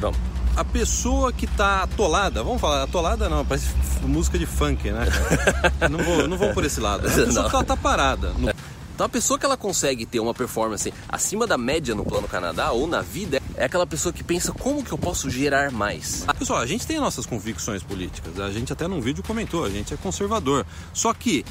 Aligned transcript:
Vamos. 0.00 0.18
A 0.56 0.64
pessoa 0.64 1.32
que 1.32 1.46
tá 1.46 1.84
atolada, 1.84 2.42
vamos 2.42 2.60
falar, 2.60 2.82
atolada 2.82 3.28
não, 3.28 3.46
parece 3.46 3.68
música 4.02 4.36
de 4.36 4.44
funk, 4.44 4.90
né? 4.90 5.06
não, 5.88 6.02
vou, 6.02 6.26
não 6.26 6.36
vou 6.36 6.52
por 6.52 6.64
esse 6.64 6.80
lado. 6.80 7.06
A 7.06 7.10
pessoa 7.10 7.26
Não. 7.26 7.44
que 7.44 7.50
tá, 7.52 7.62
tá 7.62 7.76
parada. 7.76 8.30
no- 8.32 8.50
Então 8.94 9.06
a 9.06 9.08
pessoa 9.08 9.38
que 9.38 9.46
ela 9.46 9.56
consegue 9.56 10.04
ter 10.04 10.18
uma 10.18 10.34
performance 10.34 10.92
acima 11.08 11.46
da 11.46 11.56
média 11.56 11.94
no 11.94 12.04
plano 12.04 12.26
Canadá 12.26 12.72
ou 12.72 12.88
na 12.88 13.00
vida 13.00 13.40
é 13.54 13.64
aquela 13.66 13.86
pessoa 13.86 14.12
que 14.12 14.24
pensa 14.24 14.50
como 14.52 14.82
que 14.82 14.90
eu 14.90 14.98
posso 14.98 15.30
gerar 15.30 15.70
mais. 15.70 16.26
Pessoal, 16.36 16.58
a 16.58 16.66
gente 16.66 16.84
tem 16.84 16.98
nossas 16.98 17.24
convicções 17.24 17.84
políticas. 17.84 18.40
A 18.40 18.50
gente 18.50 18.72
até 18.72 18.88
num 18.88 19.00
vídeo 19.00 19.22
comentou, 19.22 19.64
a 19.64 19.70
gente 19.70 19.94
é 19.94 19.96
conservador. 19.96 20.66
Só 20.92 21.14
que, 21.14 21.44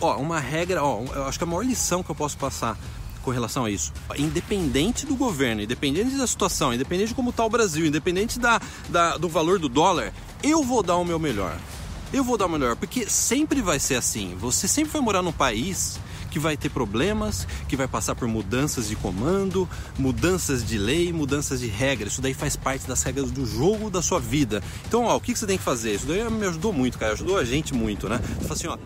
ó, 0.00 0.16
uma 0.16 0.40
regra, 0.40 0.82
ó, 0.82 1.02
eu 1.14 1.26
acho 1.26 1.36
que 1.36 1.44
a 1.44 1.46
maior 1.46 1.66
lição 1.66 2.02
que 2.02 2.08
eu 2.10 2.14
posso 2.14 2.38
passar 2.38 2.78
com 3.28 3.34
relação 3.34 3.66
a 3.66 3.70
isso, 3.70 3.92
independente 4.16 5.04
do 5.04 5.14
governo, 5.14 5.60
independente 5.60 6.16
da 6.16 6.26
situação, 6.26 6.72
independente 6.72 7.08
de 7.08 7.14
como 7.14 7.28
está 7.28 7.44
o 7.44 7.50
Brasil, 7.50 7.84
independente 7.84 8.38
da, 8.38 8.58
da- 8.88 9.18
do 9.18 9.28
valor 9.28 9.58
do 9.58 9.68
dólar, 9.68 10.14
eu 10.42 10.62
vou 10.64 10.82
dar 10.82 10.96
o 10.96 11.04
meu 11.04 11.18
melhor. 11.18 11.54
Eu 12.10 12.24
vou 12.24 12.38
dar 12.38 12.46
o 12.46 12.48
melhor, 12.48 12.74
porque 12.74 13.04
sempre 13.06 13.60
vai 13.60 13.78
ser 13.78 13.96
assim. 13.96 14.34
Você 14.40 14.66
sempre 14.66 14.90
vai 14.94 15.02
morar 15.02 15.20
num 15.20 15.30
país 15.32 16.00
que 16.30 16.38
vai 16.38 16.56
ter 16.56 16.70
problemas, 16.70 17.46
que 17.68 17.76
vai 17.76 17.86
passar 17.86 18.14
por 18.14 18.26
mudanças 18.26 18.88
de 18.88 18.96
comando, 18.96 19.68
mudanças 19.98 20.64
de 20.64 20.78
lei, 20.78 21.12
mudanças 21.12 21.60
de 21.60 21.66
regras. 21.66 22.12
Isso 22.12 22.22
daí 22.22 22.32
faz 22.32 22.56
parte 22.56 22.86
das 22.88 23.02
regras 23.02 23.30
do 23.30 23.44
jogo 23.44 23.90
da 23.90 24.00
sua 24.00 24.18
vida. 24.18 24.62
Então, 24.86 25.04
ó, 25.04 25.16
o 25.16 25.20
que 25.20 25.36
você 25.36 25.46
tem 25.46 25.58
que 25.58 25.64
fazer? 25.64 25.94
Isso 25.96 26.06
daí 26.06 26.24
me 26.30 26.46
ajudou 26.46 26.72
muito, 26.72 26.98
cara. 26.98 27.12
Ajudou 27.12 27.36
a 27.36 27.44
gente 27.44 27.74
muito, 27.74 28.08
né? 28.08 28.18
Fala 28.40 28.52
assim, 28.54 28.66
ó. 28.68 28.78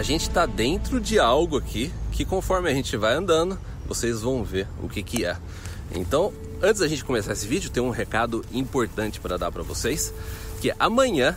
A 0.00 0.02
gente 0.02 0.22
está 0.22 0.46
dentro 0.46 0.98
de 0.98 1.18
algo 1.18 1.58
aqui 1.58 1.92
que 2.10 2.24
conforme 2.24 2.70
a 2.70 2.72
gente 2.72 2.96
vai 2.96 3.12
andando, 3.12 3.58
vocês 3.86 4.22
vão 4.22 4.42
ver 4.42 4.66
o 4.82 4.88
que 4.88 5.02
que 5.02 5.26
é. 5.26 5.36
Então, 5.94 6.32
antes 6.62 6.80
da 6.80 6.88
gente 6.88 7.04
começar 7.04 7.34
esse 7.34 7.46
vídeo, 7.46 7.68
tem 7.68 7.82
um 7.82 7.90
recado 7.90 8.42
importante 8.50 9.20
para 9.20 9.36
dar 9.36 9.52
para 9.52 9.62
vocês, 9.62 10.10
que 10.58 10.70
é 10.70 10.76
amanhã, 10.78 11.36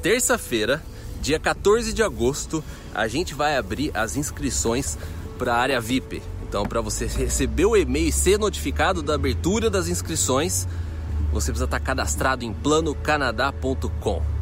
terça-feira, 0.00 0.82
dia 1.20 1.38
14 1.38 1.92
de 1.92 2.02
agosto, 2.02 2.64
a 2.94 3.06
gente 3.06 3.34
vai 3.34 3.58
abrir 3.58 3.90
as 3.92 4.16
inscrições 4.16 4.96
para 5.38 5.52
a 5.52 5.58
área 5.58 5.78
VIP. 5.78 6.22
Então, 6.48 6.64
para 6.64 6.80
você 6.80 7.04
receber 7.04 7.66
o 7.66 7.76
e-mail 7.76 8.08
e 8.08 8.12
ser 8.12 8.38
notificado 8.38 9.02
da 9.02 9.14
abertura 9.14 9.68
das 9.68 9.88
inscrições, 9.88 10.66
você 11.30 11.52
precisa 11.52 11.66
estar 11.66 11.80
cadastrado 11.80 12.46
em 12.46 12.52
planocanadá.com. 12.54 14.39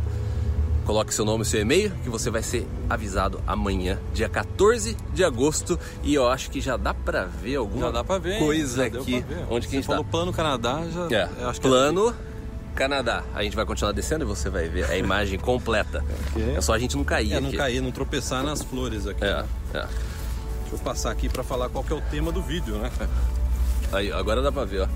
Coloque 0.88 1.12
seu 1.12 1.22
nome 1.22 1.42
e 1.42 1.44
seu 1.44 1.60
e-mail 1.60 1.90
que 2.02 2.08
você 2.08 2.30
vai 2.30 2.42
ser 2.42 2.66
avisado 2.88 3.42
amanhã, 3.46 3.98
dia 4.14 4.26
14 4.26 4.96
de 5.12 5.22
agosto. 5.22 5.78
E 6.02 6.14
eu 6.14 6.26
acho 6.26 6.50
que 6.50 6.62
já 6.62 6.78
dá 6.78 6.94
pra 6.94 7.26
ver 7.26 7.56
alguma 7.56 7.92
Já 7.92 8.02
ver. 8.18 8.38
coisa 8.38 8.86
aqui. 8.86 9.20
pra 9.22 9.36
ver. 9.36 9.44
Onde 9.50 9.66
que 9.66 9.72
Você 9.72 9.76
a 9.76 9.80
gente 9.80 9.86
falou 9.86 10.02
tá? 10.02 10.10
plano 10.10 10.32
Canadá, 10.32 10.80
já. 10.90 11.14
É, 11.14 11.28
eu 11.42 11.48
acho 11.50 11.60
que 11.60 11.66
é 11.66 11.70
plano 11.70 12.14
Canadá. 12.74 13.22
A 13.34 13.42
gente 13.42 13.54
vai 13.54 13.66
continuar 13.66 13.92
descendo 13.92 14.24
e 14.24 14.26
você 14.26 14.48
vai 14.48 14.66
ver 14.70 14.90
a 14.90 14.96
imagem 14.96 15.38
completa. 15.38 16.02
Ok. 16.30 16.54
É 16.56 16.60
só 16.62 16.72
a 16.72 16.78
gente 16.78 16.96
não 16.96 17.04
cair 17.04 17.34
É, 17.34 17.40
não 17.40 17.48
aqui. 17.48 17.58
cair, 17.58 17.82
não 17.82 17.90
tropeçar 17.90 18.42
nas 18.42 18.62
flores 18.62 19.06
aqui. 19.06 19.22
É, 19.22 19.44
é. 19.74 19.80
Deixa 19.80 20.72
eu 20.72 20.78
passar 20.78 21.10
aqui 21.10 21.28
pra 21.28 21.42
falar 21.44 21.68
qual 21.68 21.84
que 21.84 21.92
é 21.92 21.96
o 21.96 22.00
tema 22.00 22.32
do 22.32 22.40
vídeo, 22.40 22.76
né? 22.78 22.90
Aí, 23.92 24.10
agora 24.10 24.40
dá 24.40 24.50
pra 24.50 24.64
ver, 24.64 24.80
ó. 24.84 24.88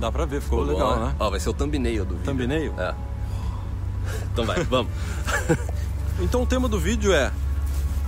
Dá 0.00 0.10
pra 0.10 0.24
ver, 0.24 0.40
ficou 0.40 0.62
Ó, 0.62 0.64
legal, 0.64 0.98
né? 0.98 1.14
Ó, 1.20 1.30
vai 1.30 1.38
ser 1.38 1.48
o 1.48 1.52
thumbnail 1.54 2.04
do 2.04 2.16
vídeo. 2.16 2.24
Thumbnail? 2.24 2.74
É. 2.76 3.07
Então 4.32 4.44
vai, 4.44 4.62
vamos. 4.64 4.92
Então 6.20 6.42
o 6.42 6.46
tema 6.46 6.68
do 6.68 6.80
vídeo 6.80 7.12
é 7.12 7.30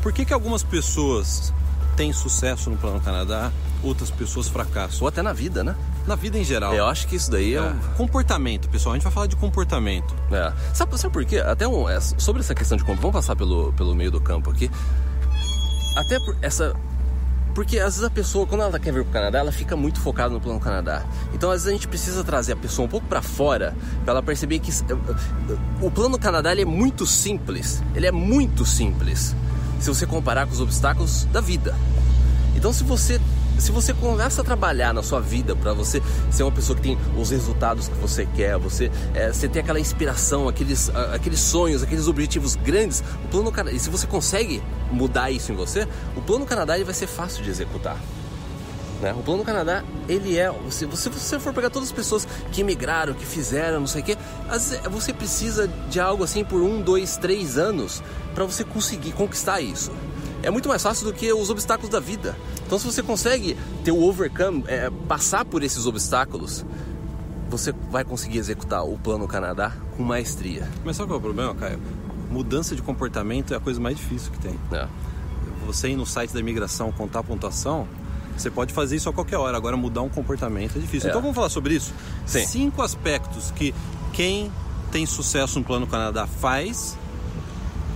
por 0.03 0.13
que, 0.13 0.25
que 0.25 0.33
algumas 0.35 0.65
pessoas 0.65 1.53
têm 1.97 2.13
sucesso 2.13 2.69
no 2.69 2.77
Plano 2.77 3.01
Canadá, 3.01 3.53
outras 3.85 4.11
pessoas 4.11 4.49
fracassam? 4.49 5.03
Ou 5.03 5.07
até 5.09 5.23
na 5.23 5.33
vida, 5.33 5.63
né? 5.63 5.77
Na 6.09 6.17
vida 6.17 6.37
em 6.37 6.43
geral. 6.43 6.75
Eu 6.75 6.87
acho 6.87 7.07
que 7.07 7.15
isso 7.15 7.31
daí 7.31 7.55
é, 7.55 7.59
É. 7.59 7.63
um- 7.63 7.79
Comportamento, 7.97 8.69
pessoal. 8.69 8.95
A 8.95 8.97
gente 8.97 9.05
vai 9.05 9.13
falar 9.13 9.27
de 9.29 9.37
comportamento. 9.37 10.13
É. 10.33 10.53
Sabe, 10.75 10.99
sabe 10.99 11.13
por 11.13 11.25
quê? 11.25 11.39
Até 11.39 11.69
um, 11.69 11.89
é, 11.89 12.01
sobre 12.01 12.41
essa 12.43 12.53
questão 12.55 12.77
de 12.77 12.83
vamos 12.83 13.13
passar 13.13 13.37
pelo, 13.37 13.73
pelo 13.75 13.95
meio 13.95 14.11
do 14.11 14.21
campo 14.21 14.51
aqui. 14.51 14.69
Até 15.97 16.19
por 16.25 16.37
essa. 16.43 16.75
Porque 17.55 17.79
às 17.79 17.95
vezes 17.95 18.05
a 18.05 18.11
pessoa, 18.11 18.47
quando 18.47 18.63
ela 18.63 18.79
quer 18.79 18.93
vir 18.93 19.03
pro 19.03 19.13
Canadá, 19.13 19.39
ela 19.39 19.53
fica 19.53 19.77
muito 19.77 20.01
focada 20.01 20.33
no 20.33 20.41
plano 20.41 20.61
Canadá. 20.61 21.05
Então 21.35 21.51
às 21.51 21.63
vezes 21.63 21.69
a 21.69 21.73
gente 21.73 21.89
precisa 21.89 22.23
trazer 22.23 22.53
a 22.53 22.57
pessoa 22.57 22.87
um 22.87 22.89
pouco 22.89 23.07
para 23.07 23.21
fora, 23.23 23.75
para 24.05 24.13
ela 24.13 24.23
perceber 24.23 24.61
que 24.61 24.71
o 25.81 25.91
plano 25.91 26.19
Canadá 26.19 26.53
ele 26.53 26.63
é 26.63 26.67
muito 26.67 27.07
simples. 27.07 27.83
Ele 27.95 28.07
é 28.07 28.13
muito 28.13 28.65
simples. 28.65 29.35
Se 29.81 29.89
você 29.89 30.07
comparar 30.07 30.47
com 30.47 30.53
os 30.53 30.61
obstáculos 30.61 31.25
da 31.27 31.41
vida. 31.41 31.75
Então 32.55 32.73
se 32.73 32.85
você 32.85 33.21
se 33.61 33.71
você 33.71 33.93
começa 33.93 34.41
a 34.41 34.45
trabalhar 34.45 34.93
na 34.95 35.03
sua 35.03 35.21
vida 35.21 35.55
para 35.55 35.73
você 35.73 36.03
ser 36.31 36.43
uma 36.43 36.53
pessoa 36.53 36.75
que 36.77 36.83
tem 36.83 36.99
os 37.17 37.31
resultados 37.31 37.89
que 37.89 37.95
você 37.97 38.27
quer, 38.27 38.57
você 38.59 38.91
é, 39.15 39.33
você 39.33 39.49
tem 39.49 39.63
aquela 39.63 39.79
inspiração, 39.79 40.49
aqueles 40.49 40.89
a- 40.91 41.15
aqueles 41.15 41.41
sonhos, 41.41 41.83
aqueles 41.83 42.09
objetivos 42.09 42.57
grandes, 42.57 43.03
o 43.25 43.29
plano 43.29 43.53
Canadá, 43.53 43.77
e 43.77 43.79
se 43.79 43.91
você 43.91 44.07
consegue 44.07 44.63
mudar 44.91 45.31
isso 45.31 45.53
em 45.53 45.55
você, 45.55 45.87
o 46.17 46.21
plano 46.21 46.47
Canadá 46.47 46.75
ele 46.77 46.85
vai 46.85 46.95
ser 46.95 47.07
fácil 47.07 47.43
de 47.45 47.51
executar. 47.51 47.97
Né? 49.01 49.15
O 49.19 49.23
plano 49.23 49.43
Canadá, 49.43 49.83
ele 50.07 50.37
é. 50.37 50.53
Se 50.71 50.85
você, 50.85 51.09
você 51.09 51.39
for 51.39 51.55
pegar 51.55 51.71
todas 51.71 51.89
as 51.89 51.93
pessoas 51.93 52.29
que 52.53 52.63
migraram, 52.63 53.15
que 53.15 53.25
fizeram, 53.25 53.81
não 53.81 53.87
sei 53.87 54.03
o 54.03 54.05
quê, 54.05 54.17
você 54.91 55.13
precisa 55.15 55.67
de 55.89 55.99
algo 55.99 56.23
assim 56.23 56.45
por 56.45 56.61
um, 56.61 56.83
dois, 56.83 57.17
três 57.17 57.57
anos 57.57 58.03
para 58.35 58.45
você 58.45 58.63
conseguir 58.63 59.13
conquistar 59.13 59.61
isso. 59.63 59.91
É 60.43 60.51
muito 60.51 60.69
mais 60.69 60.83
fácil 60.83 61.07
do 61.07 61.13
que 61.13 61.33
os 61.33 61.51
obstáculos 61.51 61.91
da 61.91 62.01
vida. 62.01 62.37
Então, 62.67 62.79
se 62.79 62.87
você 62.87 63.03
consegue 63.03 63.57
ter 63.85 63.93
o 63.93 64.03
overcome, 64.03 64.65
é, 64.67 64.91
passar 65.09 65.45
por 65.45 65.63
esses 65.63 65.87
obstáculos, 65.87 66.65
você 67.49 67.73
vai 67.91 68.05
conseguir 68.05 68.39
executar 68.39 68.85
o 68.85 68.97
plano 68.99 69.27
Canadá 69.27 69.73
com 69.97 70.03
maestria. 70.03 70.69
Mas 70.85 70.97
sabe 70.97 71.09
qual 71.09 71.17
é 71.17 71.19
o 71.19 71.23
problema, 71.23 71.55
Caio? 71.55 71.81
Mudança 72.31 72.77
de 72.77 72.83
comportamento 72.83 73.53
é 73.53 73.57
a 73.57 73.61
coisa 73.61 73.81
mais 73.81 73.97
difícil 73.97 74.31
que 74.31 74.39
tem. 74.39 74.59
Né? 74.71 74.89
Você 75.67 75.89
ir 75.89 75.97
no 75.97 76.07
site 76.07 76.33
da 76.33 76.41
imigração 76.41 76.93
contar 76.93 77.21
a 77.21 77.23
pontuação, 77.23 77.89
você 78.37 78.51
pode 78.51 78.73
fazer 78.73 78.97
isso 78.97 79.09
a 79.09 79.13
qualquer 79.13 79.37
hora. 79.37 79.57
Agora, 79.57 79.77
mudar 79.77 80.03
um 80.03 80.09
comportamento 80.09 80.77
é 80.77 80.81
difícil. 80.81 81.09
É. 81.09 81.11
Então, 81.11 81.21
vamos 81.21 81.35
falar 81.35 81.51
sobre 81.51 81.75
isso? 81.75 81.93
Sim. 82.25 82.47
Cinco 82.47 82.83
aspectos 82.83 83.51
que 83.51 83.75
quem 84.13 84.51
tem 84.91 85.05
sucesso 85.05 85.59
no 85.59 85.65
Plano 85.65 85.87
Canadá 85.87 86.27
faz 86.27 86.97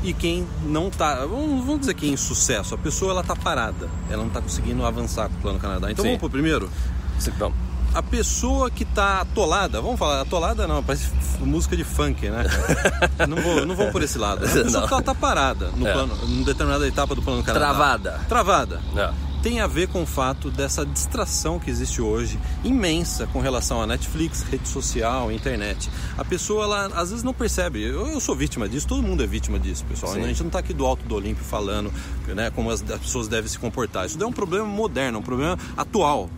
e 0.04 0.12
quem 0.12 0.46
não 0.64 0.90
tá. 0.90 1.24
Vamos, 1.26 1.80
dizer 1.80 1.94
que 1.94 2.06
em 2.08 2.16
sucesso. 2.16 2.74
A 2.74 2.78
pessoa 2.78 3.10
ela 3.12 3.24
tá 3.24 3.34
parada. 3.34 3.88
Ela 4.10 4.22
não 4.22 4.30
tá 4.30 4.40
conseguindo 4.40 4.84
avançar 4.84 5.28
com 5.28 5.34
o 5.38 5.40
Plano 5.40 5.58
Canadá. 5.58 5.90
Então, 5.90 6.02
Sim. 6.02 6.10
vamos 6.10 6.20
pro 6.20 6.30
primeiro? 6.30 6.70
Você- 7.18 7.30
Vamos. 7.32 7.56
A 7.94 8.02
pessoa 8.02 8.72
que 8.72 8.84
tá 8.84 9.20
atolada, 9.20 9.80
vamos 9.80 10.00
falar, 10.00 10.20
atolada 10.22 10.66
não, 10.66 10.82
parece 10.82 11.06
música 11.38 11.76
de 11.76 11.84
funk, 11.84 12.28
né? 12.28 12.42
não, 13.28 13.36
vou, 13.40 13.64
não 13.64 13.76
vou 13.76 13.88
por 13.92 14.02
esse 14.02 14.18
lado. 14.18 14.44
A 14.44 14.48
pessoa 14.48 14.80
Não. 14.80 14.88
que 14.88 14.92
ela 14.94 15.02
tá 15.02 15.14
parada 15.14 15.70
no 15.76 15.86
É. 15.86 15.92
plano, 15.92 16.18
em 16.24 16.42
determinada 16.42 16.88
etapa 16.88 17.14
do 17.14 17.22
plano 17.22 17.40
Canadá. 17.44 17.66
Travada. 17.66 18.20
Travada. 18.28 18.80
É. 18.96 19.10
Tem 19.44 19.60
a 19.60 19.66
ver 19.66 19.88
com 19.88 20.04
o 20.04 20.06
fato 20.06 20.50
dessa 20.50 20.86
distração 20.86 21.60
que 21.60 21.70
existe 21.70 22.00
hoje, 22.00 22.38
imensa, 22.64 23.26
com 23.26 23.40
relação 23.40 23.82
a 23.82 23.86
Netflix, 23.86 24.40
rede 24.40 24.66
social, 24.66 25.30
internet. 25.30 25.90
A 26.16 26.24
pessoa, 26.24 26.64
ela 26.64 26.86
às 26.86 27.10
vezes 27.10 27.22
não 27.22 27.34
percebe. 27.34 27.82
Eu, 27.82 28.06
eu 28.06 28.20
sou 28.20 28.34
vítima 28.34 28.66
disso, 28.66 28.88
todo 28.88 29.02
mundo 29.02 29.22
é 29.22 29.26
vítima 29.26 29.58
disso, 29.58 29.84
pessoal. 29.84 30.14
Sim. 30.14 30.22
A 30.22 30.28
gente 30.28 30.42
não 30.42 30.48
tá 30.48 30.60
aqui 30.60 30.72
do 30.72 30.86
alto 30.86 31.04
do 31.06 31.14
Olímpio 31.14 31.44
falando 31.44 31.92
né, 32.26 32.50
como 32.52 32.70
as, 32.70 32.80
as 32.90 33.00
pessoas 33.00 33.28
devem 33.28 33.46
se 33.46 33.58
comportar. 33.58 34.06
Isso 34.06 34.16
é 34.18 34.26
um 34.26 34.32
problema 34.32 34.64
moderno, 34.64 35.18
um 35.18 35.22
problema 35.22 35.58
atual 35.76 36.30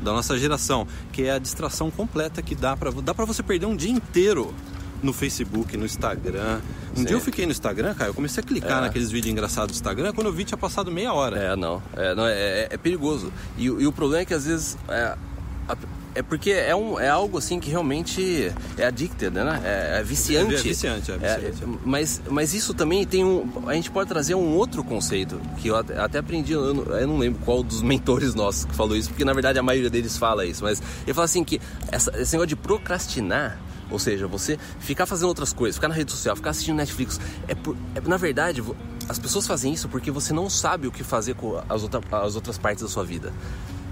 da 0.00 0.12
nossa 0.12 0.38
geração, 0.38 0.86
que 1.10 1.24
é 1.24 1.32
a 1.32 1.40
distração 1.40 1.90
completa 1.90 2.40
que 2.42 2.54
dá 2.54 2.76
para 2.76 2.92
dá 2.92 3.12
para 3.12 3.24
você 3.24 3.42
perder 3.42 3.66
um 3.66 3.74
dia 3.74 3.90
inteiro 3.90 4.54
no 5.02 5.12
Facebook, 5.12 5.76
no 5.76 5.84
Instagram. 5.84 6.60
Um 6.92 6.96
Sim. 6.98 7.04
dia 7.04 7.16
eu 7.16 7.20
fiquei 7.20 7.44
no 7.46 7.52
Instagram, 7.52 7.94
cara, 7.94 8.10
eu 8.10 8.14
comecei 8.14 8.42
a 8.42 8.46
clicar 8.46 8.78
É. 8.78 8.80
naqueles 8.82 9.10
vídeos 9.10 9.32
engraçados 9.32 9.72
do 9.72 9.74
Instagram, 9.74 10.12
quando 10.12 10.28
eu 10.28 10.32
vi 10.32 10.44
tinha 10.44 10.58
passado 10.58 10.90
meia 10.92 11.12
hora. 11.12 11.36
É, 11.38 11.56
não. 11.56 11.82
É, 11.96 12.14
não, 12.14 12.26
é, 12.26 12.32
é- 12.32 12.68
é 12.70 12.76
perigoso. 12.76 13.32
E, 13.58 13.68
o- 13.70 13.80
e 13.80 13.86
o 13.86 13.92
problema 13.92 14.22
é 14.22 14.24
que 14.24 14.34
às 14.34 14.46
vezes. 14.46 14.76
É, 14.88 15.16
é 16.14 16.22
porque 16.22 16.50
é, 16.50 16.76
um, 16.76 17.00
é 17.00 17.08
algo 17.08 17.38
assim 17.38 17.58
que 17.58 17.70
realmente 17.70 18.52
é 18.76 18.84
addicted, 18.84 19.30
né? 19.32 19.60
É, 19.64 20.00
é 20.00 20.02
viciante. 20.02 20.54
É 20.54 20.58
viciante, 20.58 21.10
é 21.10 21.16
viciante. 21.16 21.78
mas, 21.86 22.20
mas 22.28 22.52
isso 22.52 22.74
também 22.74 23.06
tem 23.06 23.24
um. 23.24 23.50
A 23.66 23.72
gente 23.72 23.90
pode 23.90 24.08
trazer 24.10 24.34
um 24.34 24.54
outro 24.54 24.84
conceito 24.84 25.40
que 25.58 25.68
eu 25.68 25.76
até, 25.76 25.98
até 25.98 26.18
aprendi, 26.18 26.52
eu 26.52 26.74
não, 26.74 26.82
eu 26.98 27.06
não 27.06 27.16
lembro 27.18 27.40
qual 27.44 27.62
dos 27.62 27.80
mentores 27.82 28.34
nossos 28.34 28.66
que 28.66 28.74
falou 28.74 28.94
isso, 28.94 29.08
porque 29.08 29.24
na 29.24 29.32
verdade 29.32 29.58
a 29.58 29.62
maioria 29.62 29.88
deles 29.88 30.18
fala 30.18 30.44
isso, 30.44 30.62
mas 30.62 30.82
ele 31.06 31.14
fala 31.14 31.24
assim 31.24 31.42
que 31.44 31.58
essa, 31.90 32.10
esse 32.20 32.32
negócio 32.32 32.48
de 32.48 32.56
procrastinar. 32.56 33.58
Ou 33.92 33.98
seja, 33.98 34.26
você 34.26 34.58
ficar 34.80 35.06
fazendo 35.06 35.28
outras 35.28 35.52
coisas, 35.52 35.76
ficar 35.76 35.88
na 35.88 35.94
rede 35.94 36.10
social, 36.10 36.34
ficar 36.34 36.50
assistindo 36.50 36.76
Netflix, 36.76 37.20
é, 37.46 37.54
por- 37.54 37.76
é- 37.94 38.00
na 38.00 38.16
verdade 38.16 38.62
as 39.08 39.18
pessoas 39.18 39.46
fazem 39.46 39.72
isso 39.72 39.88
porque 39.88 40.10
você 40.10 40.32
não 40.32 40.48
sabe 40.48 40.86
o 40.86 40.92
que 40.92 41.04
fazer 41.04 41.34
com 41.34 41.60
as, 41.68 41.82
outra, 41.82 42.00
as 42.24 42.34
outras 42.34 42.56
partes 42.58 42.82
da 42.82 42.88
sua 42.88 43.04
vida. 43.04 43.32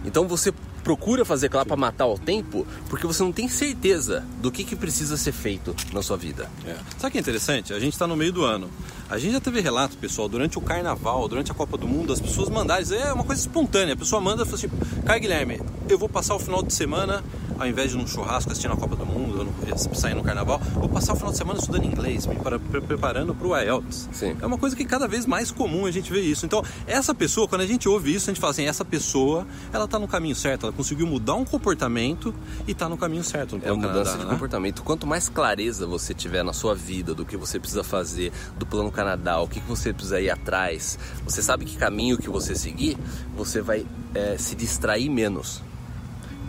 Então 0.04 0.26
você 0.26 0.50
procura 0.82 1.26
fazer 1.26 1.46
aquilo 1.46 1.58
lá 1.58 1.66
para 1.66 1.76
matar 1.76 2.06
o 2.06 2.18
tempo 2.18 2.66
porque 2.88 3.06
você 3.06 3.22
não 3.22 3.30
tem 3.32 3.46
certeza 3.48 4.24
do 4.40 4.50
que, 4.50 4.64
que 4.64 4.74
precisa 4.74 5.16
ser 5.18 5.32
feito 5.32 5.76
na 5.92 6.00
sua 6.02 6.16
vida. 6.16 6.48
É. 6.66 6.74
Sabe 6.96 7.08
o 7.08 7.10
que 7.10 7.18
é 7.18 7.20
interessante? 7.20 7.74
A 7.74 7.78
gente 7.78 7.92
está 7.92 8.06
no 8.06 8.16
meio 8.16 8.32
do 8.32 8.42
ano. 8.42 8.70
A 9.10 9.18
gente 9.18 9.32
já 9.32 9.40
teve 9.40 9.60
relato, 9.60 9.98
pessoal, 9.98 10.26
durante 10.28 10.56
o 10.56 10.60
carnaval, 10.62 11.28
durante 11.28 11.50
a 11.50 11.54
Copa 11.54 11.76
do 11.76 11.86
Mundo, 11.86 12.12
as 12.14 12.20
pessoas 12.20 12.48
mandarem, 12.48 12.86
é 12.96 13.12
uma 13.12 13.24
coisa 13.24 13.42
espontânea. 13.42 13.92
A 13.92 13.96
pessoa 13.96 14.22
manda 14.22 14.42
e 14.44 14.46
fala 14.46 14.56
assim: 14.56 14.68
Caio 15.04 15.20
Guilherme, 15.20 15.60
eu 15.88 15.98
vou 15.98 16.08
passar 16.08 16.34
o 16.34 16.38
final 16.38 16.62
de 16.62 16.72
semana 16.72 17.22
ao 17.60 17.66
invés 17.66 17.90
de 17.90 17.96
num 17.98 18.06
churrasco 18.06 18.50
assistindo 18.50 18.72
a 18.72 18.76
Copa 18.76 18.96
do 18.96 19.04
Mundo, 19.04 19.44
no, 19.44 19.94
sair 19.94 20.14
no 20.14 20.24
carnaval, 20.24 20.58
vou 20.72 20.88
passar 20.88 21.12
o 21.12 21.16
final 21.16 21.30
de 21.30 21.36
semana 21.36 21.58
estudando 21.58 21.84
inglês, 21.84 22.26
me 22.26 22.36
para, 22.36 22.58
preparando 22.58 23.34
para 23.34 23.46
o 23.46 23.54
IELTS. 23.54 24.08
Sim. 24.12 24.34
É 24.40 24.46
uma 24.46 24.56
coisa 24.56 24.74
que 24.74 24.84
cada 24.84 25.06
vez 25.06 25.26
mais 25.26 25.50
comum 25.50 25.84
a 25.84 25.90
gente 25.90 26.10
vê 26.10 26.20
isso. 26.20 26.46
Então, 26.46 26.64
essa 26.86 27.14
pessoa, 27.14 27.46
quando 27.46 27.60
a 27.60 27.66
gente 27.66 27.86
ouve 27.86 28.14
isso, 28.14 28.30
a 28.30 28.32
gente 28.32 28.40
fala 28.40 28.52
assim, 28.52 28.64
essa 28.64 28.82
pessoa, 28.82 29.46
ela 29.74 29.84
está 29.84 29.98
no 29.98 30.08
caminho 30.08 30.34
certo, 30.34 30.64
ela 30.64 30.72
conseguiu 30.72 31.06
mudar 31.06 31.34
um 31.34 31.44
comportamento 31.44 32.34
e 32.66 32.72
está 32.72 32.88
no 32.88 32.96
caminho 32.96 33.22
certo. 33.22 33.58
No 33.58 33.62
é 33.62 33.70
uma 33.70 33.88
mudança 33.88 34.12
Canadá, 34.12 34.18
de 34.18 34.24
né? 34.24 34.32
comportamento. 34.32 34.82
Quanto 34.82 35.06
mais 35.06 35.28
clareza 35.28 35.86
você 35.86 36.14
tiver 36.14 36.42
na 36.42 36.54
sua 36.54 36.74
vida 36.74 37.14
do 37.14 37.26
que 37.26 37.36
você 37.36 37.60
precisa 37.60 37.84
fazer, 37.84 38.32
do 38.58 38.64
plano 38.64 38.90
Canadá, 38.90 39.38
o 39.38 39.46
que 39.46 39.60
você 39.60 39.92
precisa 39.92 40.18
ir 40.18 40.30
atrás, 40.30 40.98
você 41.24 41.42
sabe 41.42 41.66
que 41.66 41.76
caminho 41.76 42.16
que 42.16 42.30
você 42.30 42.54
seguir, 42.54 42.96
você 43.36 43.60
vai 43.60 43.86
é, 44.14 44.38
se 44.38 44.54
distrair 44.54 45.10
menos. 45.10 45.62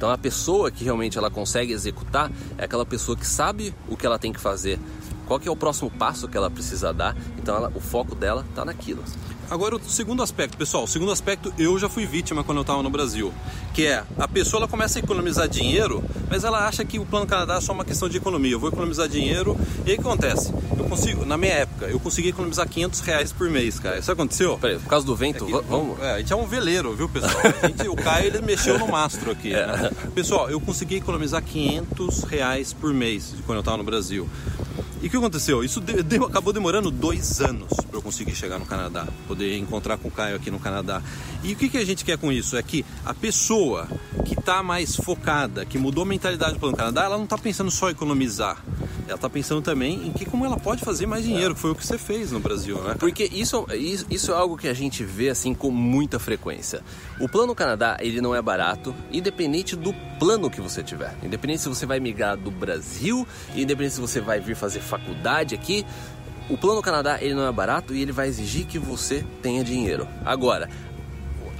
Então 0.01 0.09
a 0.09 0.17
pessoa 0.17 0.71
que 0.71 0.83
realmente 0.83 1.19
ela 1.19 1.29
consegue 1.29 1.71
executar 1.71 2.31
é 2.57 2.63
aquela 2.63 2.83
pessoa 2.83 3.15
que 3.15 3.27
sabe 3.27 3.71
o 3.87 3.95
que 3.95 4.03
ela 4.03 4.17
tem 4.17 4.33
que 4.33 4.39
fazer, 4.39 4.79
qual 5.31 5.39
que 5.39 5.47
é 5.47 5.51
o 5.51 5.55
próximo 5.55 5.89
passo 5.89 6.27
que 6.27 6.35
ela 6.35 6.51
precisa 6.51 6.91
dar. 6.93 7.15
Então 7.37 7.55
ela, 7.55 7.71
o 7.73 7.79
foco 7.79 8.13
dela 8.13 8.45
está 8.49 8.65
naquilo. 8.65 9.01
Agora, 9.49 9.75
o 9.75 9.81
segundo 9.81 10.21
aspecto, 10.23 10.57
pessoal, 10.57 10.83
o 10.85 10.87
segundo 10.87 11.11
aspecto 11.11 11.53
eu 11.57 11.77
já 11.77 11.89
fui 11.89 12.05
vítima 12.05 12.41
quando 12.41 12.57
eu 12.59 12.61
estava 12.61 12.81
no 12.81 12.89
Brasil, 12.89 13.33
que 13.73 13.85
é 13.85 14.03
a 14.17 14.25
pessoa 14.27 14.61
ela 14.61 14.67
começa 14.67 14.97
a 14.97 15.01
economizar 15.01 15.47
dinheiro, 15.47 16.01
mas 16.29 16.45
ela 16.45 16.65
acha 16.67 16.85
que 16.85 16.97
o 16.99 17.05
Plano 17.05 17.25
Canadá 17.25 17.55
é 17.55 17.61
só 17.61 17.73
uma 17.73 17.83
questão 17.83 18.07
de 18.09 18.15
economia. 18.17 18.53
Eu 18.53 18.59
vou 18.61 18.69
economizar 18.69 19.09
dinheiro 19.09 19.57
e 19.85 19.91
aí 19.91 19.97
o 19.97 20.01
que 20.01 20.07
acontece? 20.07 20.53
Eu 20.77 20.85
consigo, 20.85 21.25
na 21.25 21.37
minha 21.37 21.51
época, 21.53 21.85
eu 21.87 21.99
consegui 21.99 22.29
economizar 22.29 22.67
500 22.67 22.99
reais 23.01 23.33
por 23.33 23.49
mês, 23.49 23.77
cara. 23.79 23.99
Isso 23.99 24.09
aconteceu? 24.11 24.57
Peraí, 24.57 24.79
por 24.79 24.87
causa 24.89 25.05
do 25.05 25.15
vento, 25.17 25.43
É 25.43 25.47
que- 25.47 25.67
vamos. 25.67 25.99
É, 25.99 26.11
a 26.13 26.19
gente 26.19 26.31
é 26.31 26.35
um 26.35 26.45
veleiro, 26.45 26.93
viu, 26.95 27.09
pessoal? 27.09 27.33
Gente- 27.67 27.87
o 27.89 27.95
Caio 27.95 28.27
ele 28.27 28.41
mexeu 28.41 28.79
no 28.79 28.87
mastro 28.87 29.31
aqui. 29.31 29.49
né? 29.51 29.91
Pessoal, 30.15 30.49
eu 30.49 30.61
consegui 30.61 30.95
economizar 30.95 31.43
500 31.43 32.23
reais 32.23 32.71
por 32.71 32.93
mês 32.93 33.33
quando 33.45 33.57
eu 33.57 33.61
estava 33.61 33.77
no 33.77 33.83
Brasil. 33.83 34.29
E 35.01 35.07
o 35.07 35.09
que 35.09 35.17
aconteceu? 35.17 35.63
Isso 35.63 35.81
de- 35.81 36.03
de- 36.03 36.17
acabou 36.17 36.53
demorando 36.53 36.91
dois 36.91 37.41
anos 37.41 37.69
para 37.87 37.97
eu 37.97 38.01
conseguir 38.03 38.35
chegar 38.35 38.59
no 38.59 38.65
Canadá, 38.67 39.07
poder 39.27 39.57
encontrar 39.57 39.97
com 39.97 40.07
o 40.09 40.11
Caio 40.11 40.35
aqui 40.35 40.51
no 40.51 40.59
Canadá. 40.59 41.01
E 41.43 41.53
o 41.53 41.55
que, 41.55 41.69
que 41.69 41.77
a 41.77 41.85
gente 41.85 42.05
quer 42.05 42.17
com 42.19 42.31
isso? 42.31 42.55
É 42.55 42.61
que 42.61 42.85
a 43.03 43.13
pessoa 43.13 43.87
que 44.25 44.33
está 44.39 44.61
mais 44.61 44.95
focada, 44.95 45.65
que 45.65 45.77
mudou 45.79 46.03
a 46.03 46.05
mentalidade 46.05 46.59
para 46.59 46.69
o 46.69 46.75
Canadá, 46.75 47.03
ela 47.05 47.17
não 47.17 47.23
está 47.23 47.37
pensando 47.37 47.71
só 47.71 47.89
em 47.89 47.93
economizar. 47.93 48.63
Ela 49.11 49.17
está 49.17 49.29
pensando 49.29 49.61
também 49.61 50.07
em 50.07 50.11
que 50.13 50.23
como 50.23 50.45
ela 50.45 50.57
pode 50.57 50.85
fazer 50.85 51.05
mais 51.05 51.25
dinheiro, 51.25 51.53
que 51.53 51.59
foi 51.59 51.71
o 51.71 51.75
que 51.75 51.85
você 51.85 51.97
fez 51.97 52.31
no 52.31 52.39
Brasil, 52.39 52.81
né? 52.81 52.95
Porque 52.97 53.25
isso, 53.25 53.67
isso 54.09 54.31
é 54.31 54.33
algo 54.33 54.55
que 54.55 54.69
a 54.69 54.73
gente 54.73 55.03
vê 55.03 55.27
assim 55.27 55.53
com 55.53 55.69
muita 55.69 56.17
frequência. 56.17 56.81
O 57.19 57.27
plano 57.27 57.53
Canadá, 57.53 57.97
ele 57.99 58.21
não 58.21 58.33
é 58.33 58.41
barato, 58.41 58.95
independente 59.11 59.75
do 59.75 59.93
plano 60.17 60.49
que 60.49 60.61
você 60.61 60.81
tiver. 60.81 61.13
Independente 61.21 61.61
se 61.61 61.67
você 61.67 61.85
vai 61.85 61.99
migrar 61.99 62.37
do 62.37 62.49
Brasil, 62.49 63.27
independente 63.53 63.95
se 63.95 64.01
você 64.01 64.21
vai 64.21 64.39
vir 64.39 64.55
fazer 64.55 64.79
faculdade 64.79 65.53
aqui, 65.53 65.85
o 66.49 66.57
plano 66.57 66.81
Canadá, 66.81 67.17
ele 67.21 67.33
não 67.33 67.45
é 67.45 67.51
barato 67.51 67.93
e 67.93 68.01
ele 68.01 68.13
vai 68.13 68.29
exigir 68.29 68.65
que 68.65 68.79
você 68.79 69.25
tenha 69.41 69.61
dinheiro. 69.61 70.07
Agora, 70.23 70.69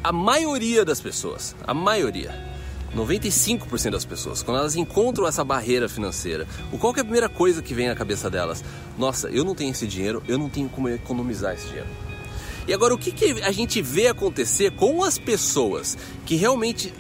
a 0.01 0.13
maioria 0.13 0.85
das 0.85 1.01
pessoas, 1.01 1.53
a 1.67 1.73
maioria, 1.73 2.50
95% 2.95 3.89
das 3.89 4.05
pessoas, 4.05 4.43
quando 4.43 4.57
elas 4.57 4.75
encontram 4.75 5.27
essa 5.27 5.43
barreira 5.43 5.87
financeira, 5.87 6.47
o 6.71 6.77
qual 6.77 6.93
é 6.95 6.99
a 6.99 7.03
primeira 7.03 7.29
coisa 7.29 7.61
que 7.61 7.73
vem 7.73 7.87
na 7.87 7.95
cabeça 7.95 8.29
delas? 8.29 8.63
Nossa, 8.97 9.29
eu 9.29 9.43
não 9.43 9.55
tenho 9.55 9.71
esse 9.71 9.87
dinheiro, 9.87 10.21
eu 10.27 10.37
não 10.37 10.49
tenho 10.49 10.67
como 10.69 10.89
economizar 10.89 11.53
esse 11.53 11.67
dinheiro. 11.67 11.87
E 12.67 12.73
agora, 12.73 12.93
o 12.93 12.97
que, 12.97 13.11
que 13.11 13.41
a 13.41 13.51
gente 13.51 13.81
vê 13.81 14.07
acontecer 14.07 14.71
com 14.71 15.03
as 15.03 15.17
pessoas 15.17 15.97
que 16.25 16.35
realmente 16.35 16.93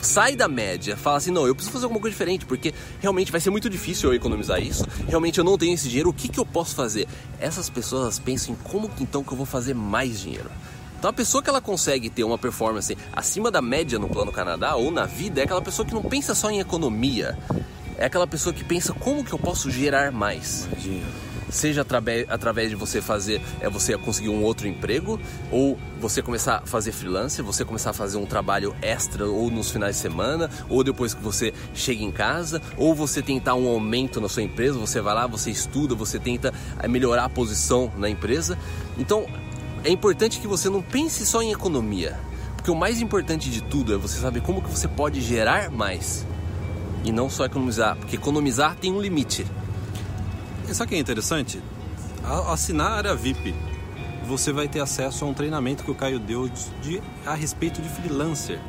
sai 0.00 0.36
da 0.36 0.46
média, 0.46 0.96
fala 0.96 1.16
assim, 1.16 1.32
não, 1.32 1.46
eu 1.46 1.54
preciso 1.54 1.72
fazer 1.72 1.86
alguma 1.86 2.00
coisa 2.00 2.14
diferente, 2.14 2.46
porque 2.46 2.72
realmente 3.00 3.32
vai 3.32 3.40
ser 3.40 3.50
muito 3.50 3.68
difícil 3.68 4.10
eu 4.10 4.14
economizar 4.14 4.62
isso, 4.62 4.86
realmente 5.08 5.38
eu 5.38 5.44
não 5.44 5.58
tenho 5.58 5.74
esse 5.74 5.88
dinheiro, 5.88 6.10
o 6.10 6.12
que, 6.12 6.28
que 6.28 6.38
eu 6.38 6.46
posso 6.46 6.76
fazer? 6.76 7.08
Essas 7.40 7.68
pessoas 7.68 8.18
pensam 8.18 8.54
em 8.54 8.56
como 8.56 8.88
então 9.00 9.24
que 9.24 9.32
eu 9.32 9.36
vou 9.36 9.46
fazer 9.46 9.74
mais 9.74 10.20
dinheiro. 10.20 10.50
Então 11.00 11.08
a 11.08 11.14
pessoa 11.14 11.42
que 11.42 11.48
ela 11.48 11.62
consegue 11.62 12.10
ter 12.10 12.24
uma 12.24 12.36
performance 12.36 12.94
acima 13.10 13.50
da 13.50 13.62
média 13.62 13.98
no 13.98 14.06
plano 14.06 14.30
Canadá 14.30 14.76
ou 14.76 14.90
na 14.90 15.06
vida 15.06 15.40
é 15.40 15.44
aquela 15.44 15.62
pessoa 15.62 15.86
que 15.86 15.94
não 15.94 16.02
pensa 16.02 16.34
só 16.34 16.50
em 16.50 16.60
economia, 16.60 17.38
é 17.96 18.04
aquela 18.04 18.26
pessoa 18.26 18.52
que 18.52 18.62
pensa 18.62 18.92
como 18.92 19.24
que 19.24 19.32
eu 19.32 19.38
posso 19.38 19.70
gerar 19.70 20.12
mais 20.12 20.68
Dinheiro. 20.78 21.06
seja 21.48 21.80
através, 21.80 22.68
de 22.68 22.76
você 22.76 23.00
fazer 23.00 23.40
é 23.62 23.70
você 23.70 23.96
conseguir 23.96 24.28
um 24.28 24.42
outro 24.44 24.68
emprego 24.68 25.18
ou 25.50 25.78
você 25.98 26.20
começar 26.20 26.56
a 26.56 26.66
fazer 26.66 26.92
freelancer, 26.92 27.42
você 27.42 27.64
começar 27.64 27.90
a 27.90 27.94
fazer 27.94 28.18
um 28.18 28.26
trabalho 28.26 28.76
extra 28.82 29.26
ou 29.26 29.50
nos 29.50 29.70
finais 29.70 29.96
de 29.96 30.02
semana, 30.02 30.50
ou 30.68 30.84
depois 30.84 31.14
que 31.14 31.22
você 31.22 31.54
chega 31.72 32.02
em 32.02 32.12
casa, 32.12 32.60
ou 32.76 32.94
você 32.94 33.22
tentar 33.22 33.54
um 33.54 33.66
aumento 33.68 34.20
na 34.20 34.28
sua 34.28 34.42
empresa, 34.42 34.78
você 34.78 35.00
vai 35.00 35.14
lá, 35.14 35.26
você 35.26 35.50
estuda, 35.50 35.94
você 35.94 36.18
tenta 36.18 36.52
eh, 36.78 36.88
melhorar 36.88 37.24
a 37.24 37.28
posição 37.30 37.90
na 37.96 38.08
empresa. 38.08 38.58
Então, 38.98 39.26
é 39.82 39.90
importante 39.90 40.40
que 40.40 40.46
você 40.46 40.68
não 40.68 40.82
pense 40.82 41.24
só 41.24 41.42
em 41.42 41.52
economia, 41.52 42.18
porque 42.56 42.70
o 42.70 42.76
mais 42.76 43.00
importante 43.00 43.50
de 43.50 43.62
tudo 43.62 43.94
é 43.94 43.96
você 43.96 44.18
saber 44.18 44.42
como 44.42 44.60
que 44.60 44.68
você 44.68 44.86
pode 44.86 45.20
gerar 45.20 45.70
mais 45.70 46.26
e 47.02 47.10
não 47.10 47.30
só 47.30 47.46
economizar, 47.46 47.96
porque 47.96 48.16
economizar 48.16 48.76
tem 48.76 48.92
um 48.92 49.00
limite. 49.00 49.46
E 50.68 50.74
sabe 50.74 50.88
o 50.88 50.88
que 50.90 50.94
é 50.96 50.98
interessante? 50.98 51.62
Assinar 52.48 52.92
a 52.92 52.96
área 52.96 53.14
VIP, 53.14 53.54
você 54.26 54.52
vai 54.52 54.68
ter 54.68 54.80
acesso 54.80 55.24
a 55.24 55.28
um 55.28 55.34
treinamento 55.34 55.82
que 55.82 55.90
o 55.90 55.94
Caio 55.94 56.18
deu 56.18 56.48
de, 56.82 57.02
a 57.24 57.34
respeito 57.34 57.80
de 57.80 57.88
freelancer. 57.88 58.60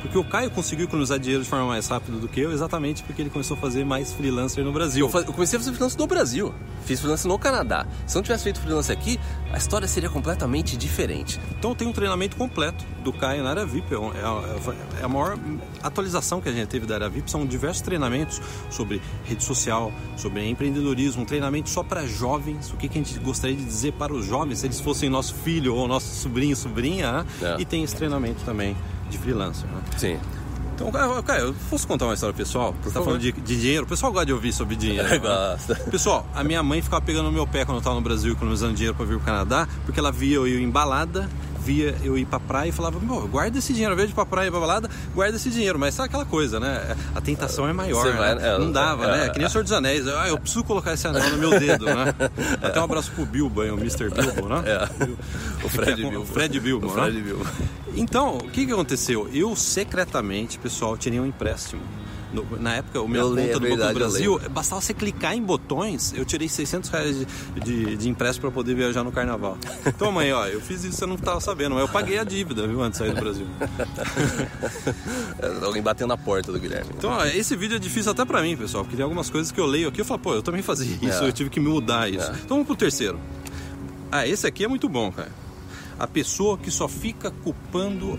Porque 0.00 0.16
o 0.18 0.24
Caio 0.24 0.50
conseguiu 0.50 0.86
economizar 0.86 1.18
dinheiro 1.18 1.42
de 1.42 1.48
forma 1.48 1.66
mais 1.66 1.86
rápida 1.88 2.16
do 2.18 2.26
que 2.28 2.40
eu, 2.40 2.52
exatamente 2.52 3.02
porque 3.02 3.22
ele 3.22 3.30
começou 3.30 3.56
a 3.56 3.60
fazer 3.60 3.84
mais 3.84 4.12
freelancer 4.12 4.64
no 4.64 4.72
Brasil. 4.72 5.06
Eu, 5.06 5.10
fa- 5.10 5.20
eu 5.20 5.32
comecei 5.32 5.56
a 5.56 5.60
fazer 5.60 5.72
freelance 5.72 5.98
no 5.98 6.06
Brasil, 6.06 6.54
fiz 6.86 6.98
freelance 7.00 7.26
no 7.28 7.38
Canadá. 7.38 7.86
Se 8.06 8.16
eu 8.16 8.20
não 8.20 8.22
tivesse 8.24 8.44
feito 8.44 8.60
freelance 8.60 8.90
aqui, 8.90 9.18
a 9.52 9.58
história 9.58 9.86
seria 9.86 10.08
completamente 10.08 10.76
diferente. 10.76 11.38
Então 11.58 11.74
tem 11.74 11.86
um 11.86 11.92
treinamento 11.92 12.36
completo 12.36 12.84
do 13.04 13.12
Caio 13.12 13.42
na 13.44 13.50
área 13.50 13.64
VIP. 13.66 13.94
É, 13.94 13.98
um- 13.98 14.12
é 14.12 14.20
a- 14.22 15.00
é 15.00 15.04
a 15.04 15.08
maior 15.08 15.38
atualização 15.82 16.40
que 16.40 16.48
a 16.48 16.52
gente 16.52 16.68
teve 16.68 16.86
da 16.86 16.94
área 16.94 17.08
VIP. 17.08 17.30
São 17.30 17.44
diversos 17.46 17.82
treinamentos 17.82 18.40
sobre 18.70 19.00
rede 19.24 19.44
social, 19.44 19.92
sobre 20.16 20.48
empreendedorismo, 20.48 21.22
um 21.22 21.26
treinamento 21.26 21.68
só 21.70 21.82
para 21.82 22.06
jovens. 22.06 22.70
O 22.72 22.76
que, 22.76 22.88
que 22.88 22.98
a 22.98 23.02
gente 23.02 23.18
gostaria 23.20 23.56
de 23.56 23.64
dizer 23.64 23.92
para 23.92 24.12
os 24.12 24.26
jovens, 24.26 24.58
se 24.60 24.66
eles 24.66 24.80
fossem 24.80 25.08
nosso 25.08 25.34
filho 25.34 25.74
ou 25.74 25.86
nosso 25.86 26.14
sobrinho, 26.14 26.56
sobrinha. 26.56 27.12
né? 27.12 27.26
É. 27.42 27.56
E 27.60 27.64
tem 27.64 27.82
esse 27.84 27.94
treinamento 27.96 28.40
também 28.44 28.76
de 29.10 29.18
freelancer. 29.18 29.68
Né? 29.68 29.80
Sim. 29.96 30.18
Então, 30.74 30.90
Caio, 30.90 31.22
Caio, 31.22 31.44
eu 31.48 31.54
posso 31.68 31.86
contar 31.86 32.06
uma 32.06 32.14
história 32.14 32.34
pessoal? 32.34 32.72
Você 32.72 32.88
está 32.88 32.92
favor. 32.92 33.04
falando 33.06 33.20
de, 33.20 33.32
de 33.32 33.60
dinheiro? 33.60 33.84
O 33.84 33.86
pessoal 33.86 34.10
gosta 34.10 34.24
de 34.24 34.32
ouvir 34.32 34.50
sobre 34.50 34.76
dinheiro. 34.76 35.06
né? 35.06 35.18
Gosta. 35.20 35.74
Pessoal, 35.90 36.26
a 36.34 36.42
minha 36.42 36.62
mãe 36.62 36.80
ficava 36.80 37.02
pegando 37.02 37.26
no 37.26 37.32
meu 37.32 37.46
pé 37.46 37.66
quando 37.66 37.76
eu 37.76 37.80
estava 37.80 37.96
no 37.96 38.00
Brasil 38.00 38.32
economizando 38.32 38.72
dinheiro 38.72 38.94
para 38.96 39.04
vir 39.04 39.16
pro 39.16 39.26
Canadá, 39.26 39.68
porque 39.84 40.00
ela 40.00 40.10
via 40.10 40.36
eu 40.36 40.48
ir 40.48 40.62
em 40.62 40.70
balada, 40.70 41.28
via 41.70 41.94
eu 42.02 42.18
ir 42.18 42.24
pra 42.26 42.40
praia 42.40 42.68
e 42.70 42.72
falava, 42.72 42.98
meu, 42.98 43.28
guarda 43.28 43.56
esse 43.58 43.72
dinheiro, 43.72 43.92
ao 43.92 43.94
invés 43.94 44.08
de 44.08 44.12
ir 44.12 44.16
pra 44.16 44.26
praia 44.26 44.48
e 44.48 44.50
pra 44.50 44.58
balada, 44.58 44.90
guarda 45.14 45.36
esse 45.36 45.48
dinheiro. 45.50 45.78
Mas 45.78 45.94
sabe 45.94 46.08
aquela 46.08 46.24
coisa, 46.24 46.58
né? 46.58 46.96
A 47.14 47.20
tentação 47.20 47.68
é 47.68 47.72
maior, 47.72 48.04
né? 48.06 48.12
vai- 48.12 48.32
é, 48.54 48.58
Não 48.58 48.72
dava, 48.72 49.04
é, 49.04 49.10
né? 49.26 49.28
Que 49.28 49.38
nem 49.38 49.46
o 49.46 49.50
Senhor 49.50 49.62
dos 49.62 49.72
Anéis. 49.72 50.04
Ah, 50.08 50.26
eu 50.28 50.36
preciso 50.36 50.64
colocar 50.64 50.94
esse 50.94 51.06
anel 51.06 51.30
no 51.30 51.38
meu 51.38 51.50
dedo, 51.60 51.84
né? 51.84 52.12
Até 52.60 52.80
um 52.80 52.84
abraço 52.84 53.12
pro 53.12 53.24
Bilbo, 53.24 53.60
aí, 53.60 53.70
o 53.70 53.78
Mr. 53.78 54.10
Bilbo, 54.10 54.48
né? 54.48 54.62
É. 54.66 54.88
O 55.64 55.68
Fred 55.68 55.92
é- 55.92 55.96
Bilbo. 55.96 56.20
O 56.22 56.26
Fred 56.26 56.58
Bilbo, 56.60 56.86
O 56.88 56.96
né? 56.96 57.02
Fred 57.02 57.20
Bilbo. 57.22 57.46
Então, 57.94 58.38
o 58.38 58.50
que, 58.50 58.66
que 58.66 58.72
aconteceu? 58.72 59.28
Eu 59.32 59.54
secretamente, 59.54 60.58
pessoal, 60.58 60.96
tirei 60.96 61.20
um 61.20 61.26
empréstimo. 61.26 61.82
No- 62.32 62.46
na 62.60 62.74
época, 62.76 63.00
o 63.00 63.08
minha 63.08 63.20
Eu 63.22 63.28
conta 63.30 63.40
lembro, 63.40 63.60
do 63.60 63.66
é 63.66 63.70
Banco 63.70 63.82
do 63.82 63.88
eu 63.88 63.94
Brasil, 63.94 64.40
bastava 64.50 64.80
você 64.80 64.94
clicar 64.94 65.34
em 65.34 65.42
botões, 65.42 66.12
eu 66.16 66.24
tirei 66.24 66.48
600 66.48 66.88
reais 66.90 67.16
de, 67.18 67.26
de, 67.60 67.96
de 67.96 68.08
empréstimo 68.08 68.42
para 68.42 68.50
poder 68.54 68.74
viajar 68.74 69.02
no 69.02 69.10
carnaval. 69.10 69.58
Então, 69.84 70.12
mãe, 70.12 70.32
ó, 70.32 70.46
eu 70.46 70.60
fiz 70.60 70.84
isso, 70.84 70.96
você 70.98 71.06
não 71.06 71.16
estava 71.16 71.40
sabendo, 71.40 71.74
mas 71.74 71.82
eu 71.82 71.88
paguei 71.88 72.18
a 72.18 72.24
dívida, 72.24 72.66
viu, 72.68 72.80
antes 72.82 73.00
de 73.00 73.06
sair 73.06 73.14
do 73.14 73.20
Brasil. 73.20 73.46
É, 75.38 75.64
Alguém 75.66 75.82
bateu 75.82 76.06
na 76.06 76.16
porta 76.16 76.52
do 76.52 76.58
Guilherme. 76.60 76.90
Então, 76.96 77.10
ó, 77.10 77.24
esse 77.26 77.56
vídeo 77.56 77.76
é 77.76 77.78
difícil 77.78 78.12
até 78.12 78.24
para 78.24 78.40
mim, 78.42 78.56
pessoal, 78.56 78.84
porque 78.84 78.96
tem 78.96 79.02
algumas 79.02 79.28
coisas 79.30 79.50
que 79.50 79.60
eu 79.60 79.66
leio 79.66 79.88
aqui, 79.88 80.00
eu 80.00 80.04
falo, 80.04 80.20
pô, 80.20 80.34
eu 80.34 80.42
também 80.42 80.62
fazia 80.62 80.96
isso, 81.02 81.24
É. 81.24 81.28
eu 81.28 81.32
tive 81.32 81.50
que 81.50 81.60
mudar 81.60 82.08
isso. 82.08 82.26
É. 82.30 82.34
Então, 82.34 82.48
vamos 82.56 82.66
pro 82.66 82.76
terceiro. 82.76 83.18
Ah, 84.12 84.26
esse 84.26 84.46
aqui 84.46 84.64
é 84.64 84.68
muito 84.68 84.88
bom, 84.88 85.10
cara. 85.12 85.30
A 85.98 86.06
pessoa 86.06 86.56
que 86.56 86.70
só 86.70 86.88
fica 86.88 87.30
culpando 87.30 88.18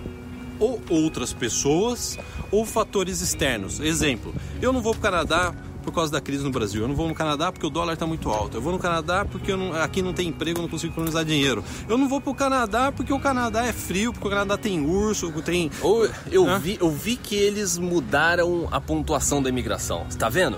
ou 0.62 0.80
outras 0.89 1.34
pessoas 1.34 2.18
ou 2.51 2.63
fatores 2.65 3.20
externos. 3.20 3.80
Exemplo, 3.80 4.34
eu 4.62 4.72
não 4.72 4.82
vou 4.82 4.94
pro 4.94 5.01
Canadá 5.01 5.53
por 5.84 5.91
causa 5.91 6.12
da 6.12 6.22
crise 6.22 6.44
no 6.44 6.51
Brasil. 6.51 6.84
Eu 6.84 6.88
não 6.88 6.96
vou 6.96 7.08
no 7.08 7.15
Canadá 7.15 7.51
porque 7.51 7.65
o 7.65 7.70
dólar 7.70 7.94
está 7.94 8.06
muito 8.06 8.30
alto. 8.30 8.56
Eu 8.58 8.62
vou 8.62 8.72
no 8.72 8.77
Canadá 8.77 9.25
porque 9.25 9.56
não, 9.56 9.74
aqui 9.74 10.01
não 10.01 10.13
tem 10.13 10.27
emprego, 10.27 10.60
eu 10.60 10.62
não 10.62 10.70
consigo 10.70 10.94
economizar 10.94 11.25
dinheiro. 11.25 11.63
Eu 11.89 11.98
não 11.98 12.08
vou 12.08 12.22
para 12.22 12.32
o 12.32 12.36
Canadá 12.36 12.91
porque 12.91 13.12
o 13.12 13.20
Canadá 13.20 13.65
é 13.65 13.74
frio, 13.74 14.13
porque 14.13 14.27
o 14.27 14.30
Canadá 14.30 14.58
tem 14.58 14.86
urso, 14.86 15.32
tem. 15.41 15.72
Ou 15.82 16.08
eu, 16.32 16.60
vi, 16.60 16.77
eu 16.80 16.91
vi 16.91 17.15
que 17.15 17.36
eles 17.36 17.77
mudaram 17.77 18.68
a 18.72 18.80
pontuação 18.80 19.41
da 19.41 19.50
imigração. 19.50 20.06
Está 20.08 20.30
vendo? 20.30 20.58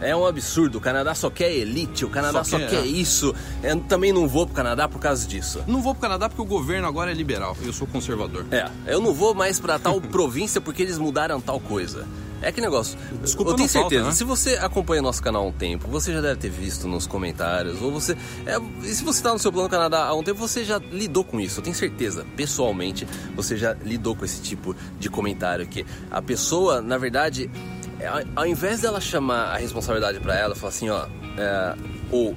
É 0.00 0.14
um 0.14 0.26
absurdo. 0.26 0.78
O 0.78 0.80
Canadá 0.80 1.14
só 1.14 1.30
quer 1.30 1.52
elite, 1.52 2.04
o 2.04 2.10
Canadá 2.10 2.44
só, 2.44 2.52
só 2.52 2.58
quer, 2.58 2.70
quer 2.70 2.82
é. 2.82 2.86
isso. 2.86 3.34
Eu 3.62 3.80
também 3.80 4.12
não 4.12 4.28
vou 4.28 4.46
pro 4.46 4.54
Canadá 4.54 4.88
por 4.88 4.98
causa 4.98 5.26
disso. 5.26 5.62
Não 5.66 5.82
vou 5.82 5.94
pro 5.94 6.02
Canadá 6.02 6.28
porque 6.28 6.42
o 6.42 6.44
governo 6.44 6.86
agora 6.86 7.10
é 7.10 7.14
liberal. 7.14 7.56
Eu 7.62 7.72
sou 7.72 7.86
conservador. 7.86 8.46
É, 8.50 8.68
eu 8.86 9.00
não 9.00 9.12
vou 9.12 9.34
mais 9.34 9.60
para 9.60 9.78
tal 9.78 10.00
província 10.02 10.60
porque 10.60 10.82
eles 10.82 10.98
mudaram 10.98 11.40
tal 11.40 11.60
coisa. 11.60 12.06
É 12.44 12.52
que 12.52 12.60
negócio. 12.60 12.98
Desculpa, 13.22 13.52
eu 13.52 13.56
tenho 13.56 13.68
certeza. 13.68 14.02
Falta, 14.02 14.10
né? 14.10 14.14
Se 14.14 14.22
você 14.22 14.56
acompanha 14.56 15.00
nosso 15.00 15.22
canal 15.22 15.44
há 15.44 15.46
um 15.46 15.52
tempo, 15.52 15.88
você 15.88 16.12
já 16.12 16.20
deve 16.20 16.36
ter 16.38 16.50
visto 16.50 16.86
nos 16.86 17.06
comentários, 17.06 17.80
ou 17.80 17.90
você. 17.90 18.14
É, 18.44 18.58
e 18.82 18.94
se 18.94 19.02
você 19.02 19.20
está 19.20 19.32
no 19.32 19.38
seu 19.38 19.50
plano 19.50 19.66
Canadá 19.66 20.04
há 20.04 20.14
um 20.14 20.22
tempo, 20.22 20.38
você 20.38 20.62
já 20.62 20.78
lidou 20.78 21.24
com 21.24 21.40
isso. 21.40 21.60
Eu 21.60 21.64
tenho 21.64 21.74
certeza, 21.74 22.26
pessoalmente, 22.36 23.08
você 23.34 23.56
já 23.56 23.72
lidou 23.82 24.14
com 24.14 24.26
esse 24.26 24.42
tipo 24.42 24.76
de 24.98 25.08
comentário 25.08 25.66
que 25.66 25.86
a 26.10 26.20
pessoa, 26.20 26.82
na 26.82 26.98
verdade, 26.98 27.50
é, 27.50 27.83
ao 28.06 28.46
invés 28.46 28.80
dela 28.80 29.00
chamar 29.00 29.54
a 29.54 29.56
responsabilidade 29.56 30.20
para 30.20 30.36
ela, 30.36 30.54
falar 30.54 30.70
assim, 30.70 30.88
ó, 30.88 31.06
é, 31.38 31.76
ou 32.10 32.34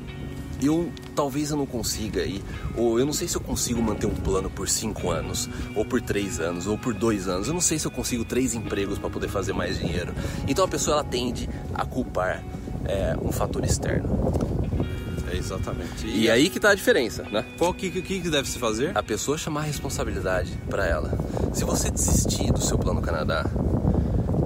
eu 0.62 0.92
talvez 1.16 1.50
eu 1.50 1.58
não 1.58 1.66
consiga 1.66 2.24
ir, 2.24 2.44
ou 2.76 3.00
eu 3.00 3.06
não 3.06 3.14
sei 3.14 3.28
se 3.28 3.36
eu 3.36 3.42
consigo 3.42 3.82
manter 3.82 4.06
um 4.06 4.16
plano 4.16 4.50
por 4.50 4.70
cinco 4.70 5.10
anos, 5.10 5.50
ou 5.76 5.84
por 5.84 6.02
três 6.02 6.40
anos, 6.40 6.68
ou 6.68 6.78
por 6.78 6.94
dois 6.94 7.28
anos. 7.28 7.48
Eu 7.48 7.54
não 7.54 7.62
sei 7.62 7.80
se 7.80 7.88
eu 7.88 7.92
consigo 7.92 8.24
três 8.24 8.54
empregos 8.54 9.00
para 9.00 9.10
poder 9.10 9.28
fazer 9.28 9.54
mais 9.54 9.80
dinheiro. 9.80 10.14
Então 10.48 10.66
a 10.66 10.68
pessoa 10.68 10.98
ela 10.98 11.04
tende 11.04 11.50
a 11.74 11.86
culpar 11.86 12.44
é, 12.86 13.16
um 13.22 13.32
fator 13.32 13.64
externo. 13.64 14.34
É 15.32 15.36
exatamente. 15.36 16.06
E, 16.06 16.24
e 16.24 16.30
aí 16.30 16.50
que 16.50 16.60
tá 16.60 16.70
a 16.70 16.76
diferença, 16.76 17.24
né? 17.24 17.44
Qual 17.58 17.74
que, 17.74 17.90
que, 17.90 18.22
que 18.22 18.30
deve 18.30 18.48
se 18.48 18.58
fazer? 18.58 18.98
A 18.98 19.04
pessoa 19.04 19.38
chamar 19.38 19.62
a 19.62 19.64
responsabilidade 19.64 20.54
para 20.70 20.86
ela. 20.86 21.18
Se 21.54 21.66
você 21.66 21.90
desistir 21.92 22.52
do 22.52 22.62
seu 22.62 22.78
plano 22.78 23.02
Canadá, 23.02 23.46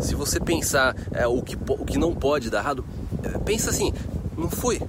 se 0.01 0.15
você 0.15 0.39
pensar 0.39 0.95
é, 1.11 1.27
o, 1.27 1.41
que, 1.41 1.55
o 1.55 1.85
que 1.85 1.97
não 1.97 2.13
pode 2.13 2.49
dar 2.49 2.59
errado, 2.59 2.85
é, 3.23 3.37
pensa 3.39 3.69
assim, 3.69 3.93
não 4.37 4.49
foi 4.49 4.81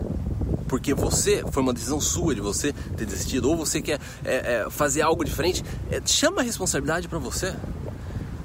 porque 0.73 0.95
você 0.95 1.45
foi 1.51 1.63
uma 1.63 1.75
decisão 1.75 2.01
sua 2.01 2.35
de 2.35 2.41
você 2.41 2.73
ter 2.97 3.05
desistido 3.05 3.51
ou 3.51 3.55
você 3.59 3.83
quer 3.83 4.01
é, 4.25 4.65
é, 4.65 4.71
fazer 4.71 5.03
algo 5.03 5.23
diferente, 5.23 5.63
é, 5.91 6.01
chama 6.07 6.41
a 6.41 6.43
responsabilidade 6.43 7.09
para 7.09 7.19
você, 7.19 7.55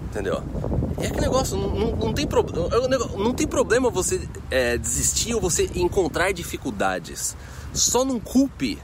entendeu? 0.09 0.43
É 0.97 1.09
que 1.09 1.21
negócio, 1.21 1.55
não, 1.55 1.69
não, 1.69 1.95
não, 1.95 2.13
tem, 2.13 2.27
pro, 2.27 2.45
não 3.17 3.33
tem 3.33 3.47
problema 3.47 3.89
você 3.89 4.27
é, 4.51 4.77
desistir 4.77 5.35
ou 5.35 5.39
você 5.39 5.69
encontrar 5.75 6.33
dificuldades. 6.33 7.33
Só 7.71 8.03
não 8.03 8.19
culpe 8.19 8.77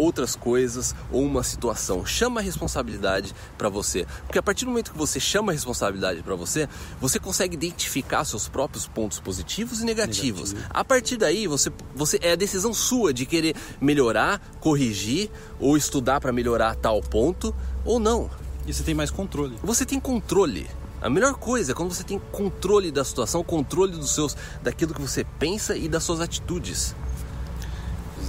outras 0.00 0.34
coisas 0.34 0.94
ou 1.12 1.22
uma 1.22 1.42
situação. 1.42 2.04
Chama 2.04 2.40
a 2.40 2.42
responsabilidade 2.42 3.34
para 3.58 3.68
você, 3.68 4.06
porque 4.26 4.38
a 4.38 4.42
partir 4.42 4.64
do 4.64 4.70
momento 4.70 4.92
que 4.92 4.98
você 4.98 5.20
chama 5.20 5.52
a 5.52 5.54
responsabilidade 5.54 6.22
para 6.22 6.34
você, 6.34 6.68
você 7.00 7.18
consegue 7.18 7.54
identificar 7.54 8.24
seus 8.24 8.48
próprios 8.48 8.86
pontos 8.86 9.20
positivos 9.20 9.80
e 9.80 9.84
negativos. 9.84 10.52
Negativo. 10.52 10.74
A 10.74 10.84
partir 10.84 11.16
daí, 11.16 11.46
você, 11.46 11.70
você 11.94 12.18
é 12.22 12.32
a 12.32 12.36
decisão 12.36 12.72
sua 12.72 13.12
de 13.12 13.26
querer 13.26 13.54
melhorar, 13.80 14.40
corrigir 14.60 15.30
ou 15.58 15.76
estudar 15.76 16.20
para 16.20 16.32
melhorar 16.32 16.74
tal 16.76 17.00
ponto 17.00 17.54
ou 17.84 17.98
não. 17.98 18.30
E 18.66 18.72
você 18.72 18.82
tem 18.82 18.94
mais 18.94 19.10
controle. 19.10 19.56
Você 19.62 19.84
tem 19.84 19.98
controle. 19.98 20.66
A 21.00 21.08
melhor 21.08 21.34
coisa 21.34 21.72
é 21.72 21.74
quando 21.74 21.94
você 21.94 22.04
tem 22.04 22.18
controle 22.30 22.90
da 22.90 23.02
situação, 23.02 23.42
controle 23.42 23.92
dos 23.92 24.10
seus, 24.10 24.36
daquilo 24.62 24.92
que 24.92 25.00
você 25.00 25.24
pensa 25.38 25.74
e 25.74 25.88
das 25.88 26.04
suas 26.04 26.20
atitudes. 26.20 26.94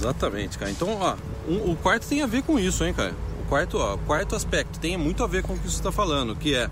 Exatamente, 0.02 0.58
cara. 0.58 0.70
Então, 0.70 0.98
ó, 1.00 1.14
um, 1.48 1.70
o 1.70 1.76
quarto 1.76 2.08
tem 2.08 2.22
a 2.22 2.26
ver 2.26 2.42
com 2.42 2.58
isso, 2.58 2.84
hein, 2.84 2.92
cara. 2.92 3.14
O 3.44 3.48
quarto, 3.48 3.78
ó, 3.78 3.96
quarto 3.98 4.34
aspecto 4.34 4.80
tem 4.80 4.96
muito 4.96 5.22
a 5.22 5.26
ver 5.28 5.44
com 5.44 5.54
o 5.54 5.58
que 5.58 5.70
você 5.70 5.76
está 5.76 5.92
falando, 5.92 6.34
que 6.34 6.54
é 6.54 6.68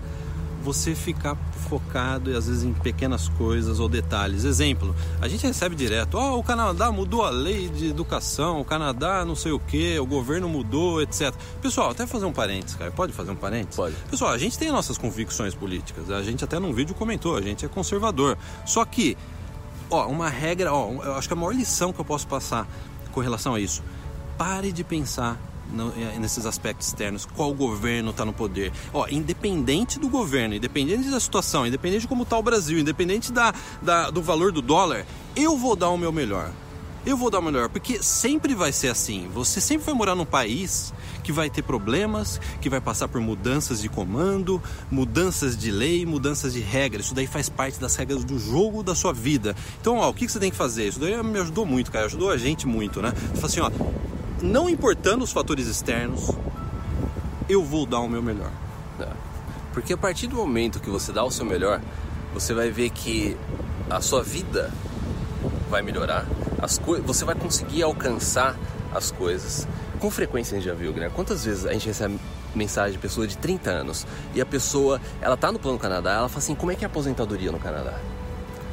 você 0.61 0.93
ficar 0.93 1.35
focado 1.67 2.29
e 2.29 2.35
às 2.35 2.47
vezes 2.47 2.63
em 2.63 2.73
pequenas 2.73 3.29
coisas 3.29 3.79
ou 3.79 3.87
detalhes. 3.87 4.43
Exemplo, 4.43 4.93
a 5.21 5.27
gente 5.27 5.47
recebe 5.47 5.75
direto: 5.75 6.15
"Ó, 6.15 6.33
oh, 6.33 6.39
o 6.39 6.43
Canadá 6.43 6.91
mudou 6.91 7.23
a 7.23 7.29
lei 7.29 7.69
de 7.69 7.89
educação, 7.89 8.59
o 8.59 8.65
Canadá 8.65 9.23
não 9.25 9.35
sei 9.35 9.53
o 9.53 9.59
que, 9.59 9.97
o 9.97 10.05
governo 10.05 10.49
mudou, 10.49 11.01
etc". 11.01 11.33
Pessoal, 11.61 11.91
até 11.91 12.05
fazer 12.05 12.25
um 12.25 12.33
parênteses, 12.33 12.75
cara. 12.75 12.91
Pode 12.91 13.13
fazer 13.13 13.31
um 13.31 13.35
parênteses? 13.35 13.75
Pode. 13.75 13.95
Pessoal, 14.09 14.31
a 14.31 14.37
gente 14.37 14.57
tem 14.57 14.71
nossas 14.71 14.97
convicções 14.97 15.55
políticas. 15.55 16.11
A 16.11 16.21
gente 16.21 16.43
até 16.43 16.59
num 16.59 16.73
vídeo 16.73 16.93
comentou, 16.93 17.37
a 17.37 17.41
gente 17.41 17.65
é 17.65 17.67
conservador. 17.69 18.37
Só 18.65 18.83
que 18.85 19.17
ó, 19.91 20.07
uma 20.07 20.29
regra, 20.29 20.73
ó, 20.73 20.91
eu 21.03 21.15
acho 21.15 21.27
que 21.27 21.33
a 21.33 21.37
maior 21.37 21.53
lição 21.53 21.91
que 21.91 21.99
eu 21.99 22.05
posso 22.05 22.27
passar 22.27 22.67
com 23.11 23.19
relação 23.19 23.53
a 23.53 23.59
isso. 23.59 23.83
Pare 24.37 24.71
de 24.71 24.83
pensar 24.83 25.37
no, 25.71 25.89
eh, 25.89 26.17
nesses 26.19 26.45
aspectos 26.45 26.87
externos, 26.87 27.25
qual 27.25 27.53
governo 27.53 28.11
está 28.11 28.25
no 28.25 28.33
poder. 28.33 28.71
Ó, 28.93 29.07
independente 29.09 29.99
do 29.99 30.09
governo, 30.09 30.55
independente 30.55 31.09
da 31.09 31.19
situação, 31.19 31.65
independente 31.65 32.01
de 32.01 32.07
como 32.07 32.23
está 32.23 32.37
o 32.37 32.43
Brasil, 32.43 32.79
independente 32.79 33.31
da, 33.31 33.53
da, 33.81 34.09
do 34.09 34.21
valor 34.21 34.51
do 34.51 34.61
dólar, 34.61 35.05
eu 35.35 35.57
vou 35.57 35.75
dar 35.75 35.89
o 35.89 35.97
meu 35.97 36.11
melhor. 36.11 36.51
Eu 37.03 37.17
vou 37.17 37.31
dar 37.31 37.39
o 37.39 37.41
melhor, 37.41 37.67
porque 37.67 38.01
sempre 38.03 38.53
vai 38.53 38.71
ser 38.71 38.89
assim. 38.89 39.27
Você 39.33 39.59
sempre 39.59 39.85
vai 39.87 39.95
morar 39.95 40.13
num 40.13 40.25
país 40.25 40.93
que 41.23 41.31
vai 41.31 41.49
ter 41.49 41.63
problemas, 41.63 42.39
que 42.61 42.69
vai 42.69 42.79
passar 42.79 43.07
por 43.07 43.19
mudanças 43.19 43.81
de 43.81 43.89
comando, 43.89 44.61
mudanças 44.89 45.57
de 45.57 45.71
lei, 45.71 46.05
mudanças 46.05 46.53
de 46.53 46.59
regras. 46.59 47.05
Isso 47.05 47.15
daí 47.15 47.25
faz 47.25 47.49
parte 47.49 47.79
das 47.79 47.95
regras 47.95 48.23
do 48.23 48.37
jogo 48.37 48.83
da 48.83 48.93
sua 48.93 49.13
vida. 49.13 49.55
Então, 49.79 49.97
ó, 49.97 50.09
o 50.09 50.13
que 50.13 50.29
você 50.29 50.39
tem 50.39 50.51
que 50.51 50.57
fazer? 50.57 50.89
Isso 50.89 50.99
daí 50.99 51.21
me 51.23 51.39
ajudou 51.39 51.65
muito, 51.65 51.91
cara. 51.91 52.05
Ajudou 52.05 52.29
a 52.29 52.37
gente 52.37 52.67
muito, 52.67 53.01
né? 53.01 53.11
Fala 53.33 53.45
assim, 53.47 53.59
ó, 53.61 53.71
não 54.41 54.69
importando 54.69 55.23
os 55.23 55.31
fatores 55.31 55.67
externos, 55.67 56.29
eu 57.49 57.63
vou 57.63 57.87
dar 57.87 57.99
o 57.99 58.07
meu 58.07 58.21
melhor. 58.21 58.51
É. 58.99 59.07
Porque 59.73 59.93
a 59.93 59.97
partir 59.97 60.27
do 60.27 60.35
momento 60.35 60.79
que 60.79 60.89
você 60.89 61.11
dá 61.11 61.23
o 61.23 61.31
seu 61.31 61.45
melhor, 61.45 61.81
você 62.33 62.53
vai 62.53 62.69
ver 62.69 62.91
que 62.91 63.35
a 63.89 64.01
sua 64.01 64.21
vida 64.21 64.71
vai 65.69 65.81
melhorar, 65.81 66.25
as 66.61 66.79
você 67.05 67.25
vai 67.25 67.35
conseguir 67.35 67.83
alcançar 67.83 68.55
as 68.93 69.11
coisas. 69.11 69.67
Com 69.99 70.11
frequência 70.11 70.55
a 70.55 70.59
gente 70.59 70.67
já 70.67 70.75
viu, 70.75 70.91
né? 70.93 71.09
Quantas 71.13 71.45
vezes 71.45 71.65
a 71.65 71.73
gente 71.73 71.87
recebe 71.87 72.19
mensagem 72.55 72.93
de 72.93 72.97
pessoa 72.97 73.25
de 73.25 73.37
30 73.37 73.69
anos 73.69 74.05
e 74.35 74.41
a 74.41 74.45
pessoa, 74.45 74.99
ela 75.21 75.37
tá 75.37 75.51
no 75.51 75.59
plano 75.59 75.79
Canadá, 75.79 76.13
ela 76.13 76.29
fala 76.29 76.39
assim, 76.39 76.55
como 76.55 76.71
é 76.71 76.75
que 76.75 76.83
é 76.83 76.87
a 76.87 76.89
aposentadoria 76.89 77.51
no 77.51 77.59
Canadá? 77.59 77.93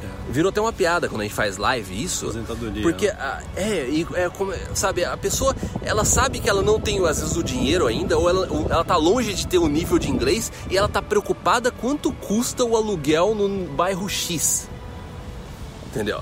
É. 0.03 0.31
Virou 0.31 0.49
até 0.49 0.59
uma 0.59 0.73
piada 0.73 1.07
quando 1.07 1.21
a 1.21 1.23
gente 1.23 1.35
faz 1.35 1.57
live 1.57 2.03
isso. 2.03 2.25
Aposentadoria. 2.25 2.81
Porque, 2.81 3.07
a, 3.07 3.41
é, 3.55 4.05
é 4.15 4.29
como, 4.29 4.53
sabe, 4.73 5.05
a 5.05 5.15
pessoa, 5.15 5.55
ela 5.81 6.03
sabe 6.03 6.39
que 6.39 6.49
ela 6.49 6.61
não 6.61 6.79
tem, 6.79 7.05
às 7.07 7.19
vezes, 7.19 7.35
o 7.37 7.43
dinheiro 7.43 7.87
ainda, 7.87 8.17
ou 8.17 8.29
ela, 8.29 8.47
ela 8.69 8.83
tá 8.83 8.97
longe 8.97 9.33
de 9.33 9.47
ter 9.47 9.57
o 9.57 9.63
um 9.65 9.69
nível 9.69 9.97
de 9.97 10.09
inglês 10.09 10.51
e 10.69 10.77
ela 10.77 10.89
tá 10.89 11.01
preocupada 11.01 11.71
quanto 11.71 12.11
custa 12.11 12.65
o 12.65 12.75
aluguel 12.75 13.33
no 13.33 13.67
bairro 13.67 14.09
X. 14.09 14.67
Entendeu? 15.87 16.21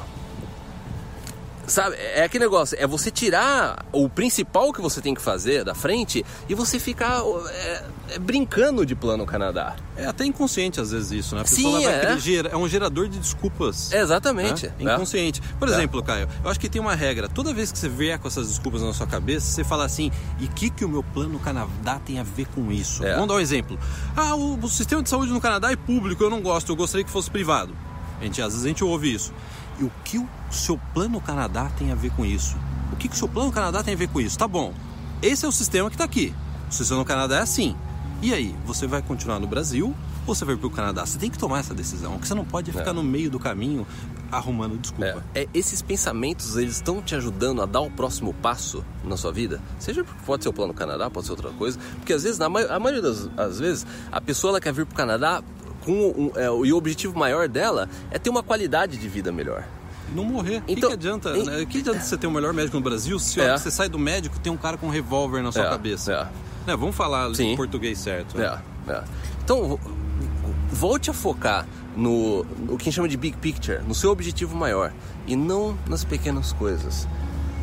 Sabe, 1.67 1.97
é 1.97 2.23
aquele 2.23 2.45
negócio, 2.45 2.77
é 2.79 2.87
você 2.87 3.11
tirar 3.11 3.85
o 3.91 4.07
principal 4.07 4.71
que 4.71 4.79
você 4.79 5.01
tem 5.01 5.13
que 5.13 5.21
fazer 5.21 5.65
da 5.65 5.75
frente 5.75 6.25
e 6.47 6.55
você 6.55 6.79
ficar 6.79 7.21
é, 7.49 7.83
é, 8.11 8.19
brincando 8.19 8.85
de 8.85 8.95
plano 8.95 9.25
Canadá. 9.25 9.75
É 9.97 10.05
até 10.05 10.25
inconsciente 10.25 10.79
às 10.79 10.91
vezes 10.91 11.11
isso, 11.11 11.35
né? 11.35 11.41
A 11.41 11.43
pessoa 11.43 11.79
Sim, 11.79 11.85
é. 11.85 12.17
Gerar, 12.17 12.53
é 12.53 12.55
um 12.55 12.69
gerador 12.69 13.09
de 13.09 13.19
desculpas. 13.19 13.91
É 13.91 13.99
exatamente. 13.99 14.67
Né? 14.79 14.93
Inconsciente. 14.93 15.41
Por 15.59 15.67
é. 15.67 15.73
exemplo, 15.73 16.01
Caio, 16.01 16.29
eu 16.41 16.49
acho 16.49 16.57
que 16.57 16.69
tem 16.69 16.81
uma 16.81 16.95
regra. 16.95 17.27
Toda 17.27 17.53
vez 17.53 17.69
que 17.69 17.77
você 17.77 17.89
vier 17.89 18.17
com 18.17 18.29
essas 18.29 18.47
desculpas 18.47 18.81
na 18.81 18.93
sua 18.93 19.05
cabeça, 19.05 19.47
você 19.47 19.65
fala 19.65 19.83
assim, 19.83 20.09
e 20.39 20.45
o 20.45 20.49
que, 20.49 20.69
que 20.69 20.85
o 20.85 20.89
meu 20.89 21.03
plano 21.03 21.37
Canadá 21.37 21.99
tem 21.99 22.17
a 22.17 22.23
ver 22.23 22.47
com 22.55 22.71
isso? 22.71 23.05
É. 23.05 23.13
Vamos 23.13 23.27
dar 23.27 23.33
um 23.33 23.39
exemplo. 23.41 23.77
Ah, 24.15 24.35
o, 24.35 24.57
o 24.57 24.69
sistema 24.69 25.03
de 25.03 25.09
saúde 25.09 25.33
no 25.33 25.41
Canadá 25.41 25.69
é 25.69 25.75
público, 25.75 26.23
eu 26.23 26.29
não 26.29 26.41
gosto, 26.41 26.71
eu 26.71 26.77
gostaria 26.77 27.03
que 27.03 27.11
fosse 27.11 27.29
privado. 27.29 27.75
A 28.19 28.23
gente, 28.23 28.41
às 28.41 28.53
vezes 28.53 28.65
a 28.65 28.67
gente 28.69 28.83
ouve 28.83 29.13
isso. 29.13 29.33
E 29.79 29.83
o 29.83 29.91
que 30.03 30.17
o 30.17 30.27
seu 30.49 30.79
plano 30.93 31.21
Canadá 31.21 31.69
tem 31.77 31.91
a 31.91 31.95
ver 31.95 32.11
com 32.11 32.25
isso? 32.25 32.55
O 32.91 32.95
que, 32.95 33.07
que 33.07 33.15
o 33.15 33.17
seu 33.17 33.27
plano 33.27 33.51
Canadá 33.51 33.83
tem 33.83 33.93
a 33.93 33.97
ver 33.97 34.07
com 34.07 34.19
isso? 34.19 34.37
Tá 34.37 34.47
bom, 34.47 34.73
esse 35.21 35.45
é 35.45 35.47
o 35.47 35.51
sistema 35.51 35.89
que 35.89 35.95
está 35.95 36.05
aqui. 36.05 36.33
O 36.69 36.73
sistema 36.73 36.99
no 36.99 37.05
Canadá 37.05 37.37
é 37.37 37.41
assim. 37.41 37.75
E 38.21 38.33
aí, 38.33 38.55
você 38.65 38.87
vai 38.87 39.01
continuar 39.01 39.39
no 39.39 39.47
Brasil 39.47 39.95
ou 40.25 40.35
você 40.35 40.43
vai 40.43 40.55
para 40.55 40.67
o 40.67 40.71
Canadá? 40.71 41.05
Você 41.05 41.17
tem 41.17 41.29
que 41.29 41.37
tomar 41.37 41.59
essa 41.59 41.73
decisão. 41.73 42.15
O 42.15 42.19
que 42.19 42.27
você 42.27 42.33
não 42.33 42.43
pode 42.43 42.71
é 42.71 42.73
ficar 42.73 42.89
é. 42.89 42.93
no 42.93 43.03
meio 43.03 43.29
do 43.29 43.39
caminho 43.39 43.85
arrumando 44.31 44.77
desculpa. 44.77 45.23
É, 45.33 45.43
é, 45.43 45.47
esses 45.53 45.81
pensamentos, 45.81 46.57
eles 46.57 46.75
estão 46.75 47.01
te 47.01 47.15
ajudando 47.15 47.61
a 47.61 47.65
dar 47.65 47.81
o 47.81 47.89
próximo 47.89 48.33
passo 48.33 48.83
na 49.03 49.15
sua 49.15 49.31
vida? 49.31 49.61
Seja 49.79 50.03
pode 50.25 50.43
ser 50.43 50.49
o 50.49 50.53
plano 50.53 50.73
Canadá, 50.73 51.09
pode 51.09 51.27
ser 51.27 51.31
outra 51.31 51.51
coisa. 51.51 51.79
Porque 51.95 52.11
às 52.11 52.23
vezes, 52.23 52.37
na 52.37 52.47
a 52.47 52.79
maioria 52.79 53.01
das 53.01 53.59
vezes, 53.59 53.85
a 54.11 54.19
pessoa 54.19 54.51
ela 54.51 54.59
quer 54.59 54.73
vir 54.73 54.85
para 54.85 54.93
o 54.93 54.97
Canadá 54.97 55.43
com 55.87 55.93
um, 55.93 56.31
é, 56.35 56.47
e 56.67 56.73
o 56.73 56.75
objetivo 56.75 57.17
maior 57.17 57.47
dela 57.47 57.87
é 58.11 58.19
ter 58.19 58.29
uma 58.29 58.43
qualidade 58.43 58.97
de 58.97 59.07
vida 59.07 59.31
melhor. 59.31 59.63
Não 60.13 60.25
morrer. 60.25 60.57
O 60.57 60.63
então, 60.67 60.75
que, 60.75 60.87
que, 60.87 60.93
adianta? 60.93 61.29
Em... 61.29 61.45
Né? 61.45 61.65
que 61.65 61.77
adianta 61.77 62.01
você 62.01 62.17
ter 62.17 62.27
o 62.27 62.31
melhor 62.31 62.53
médico 62.53 62.75
no 62.75 62.83
Brasil 62.83 63.17
se 63.17 63.39
é. 63.39 63.57
você 63.57 63.71
sai 63.71 63.87
do 63.87 63.97
médico 63.97 64.37
tem 64.39 64.51
um 64.51 64.57
cara 64.57 64.77
com 64.77 64.87
um 64.87 64.89
revólver 64.89 65.41
na 65.41 65.51
sua 65.51 65.65
é. 65.65 65.69
cabeça? 65.69 66.11
É. 66.11 66.23
Né? 66.67 66.75
Vamos 66.75 66.93
falar 66.93 67.33
Sim. 67.33 67.53
em 67.53 67.55
português 67.55 67.97
certo. 67.99 68.37
Né? 68.37 68.59
É. 68.89 69.03
Então, 69.43 69.79
volte 70.69 71.09
a 71.09 71.13
focar 71.13 71.65
no, 71.95 72.43
no 72.43 72.77
que 72.77 72.83
a 72.83 72.85
gente 72.85 72.95
chama 72.95 73.07
de 73.07 73.15
big 73.15 73.37
picture, 73.37 73.81
no 73.87 73.95
seu 73.95 74.11
objetivo 74.11 74.55
maior 74.55 74.91
e 75.25 75.37
não 75.37 75.77
nas 75.87 76.03
pequenas 76.03 76.51
coisas. 76.51 77.07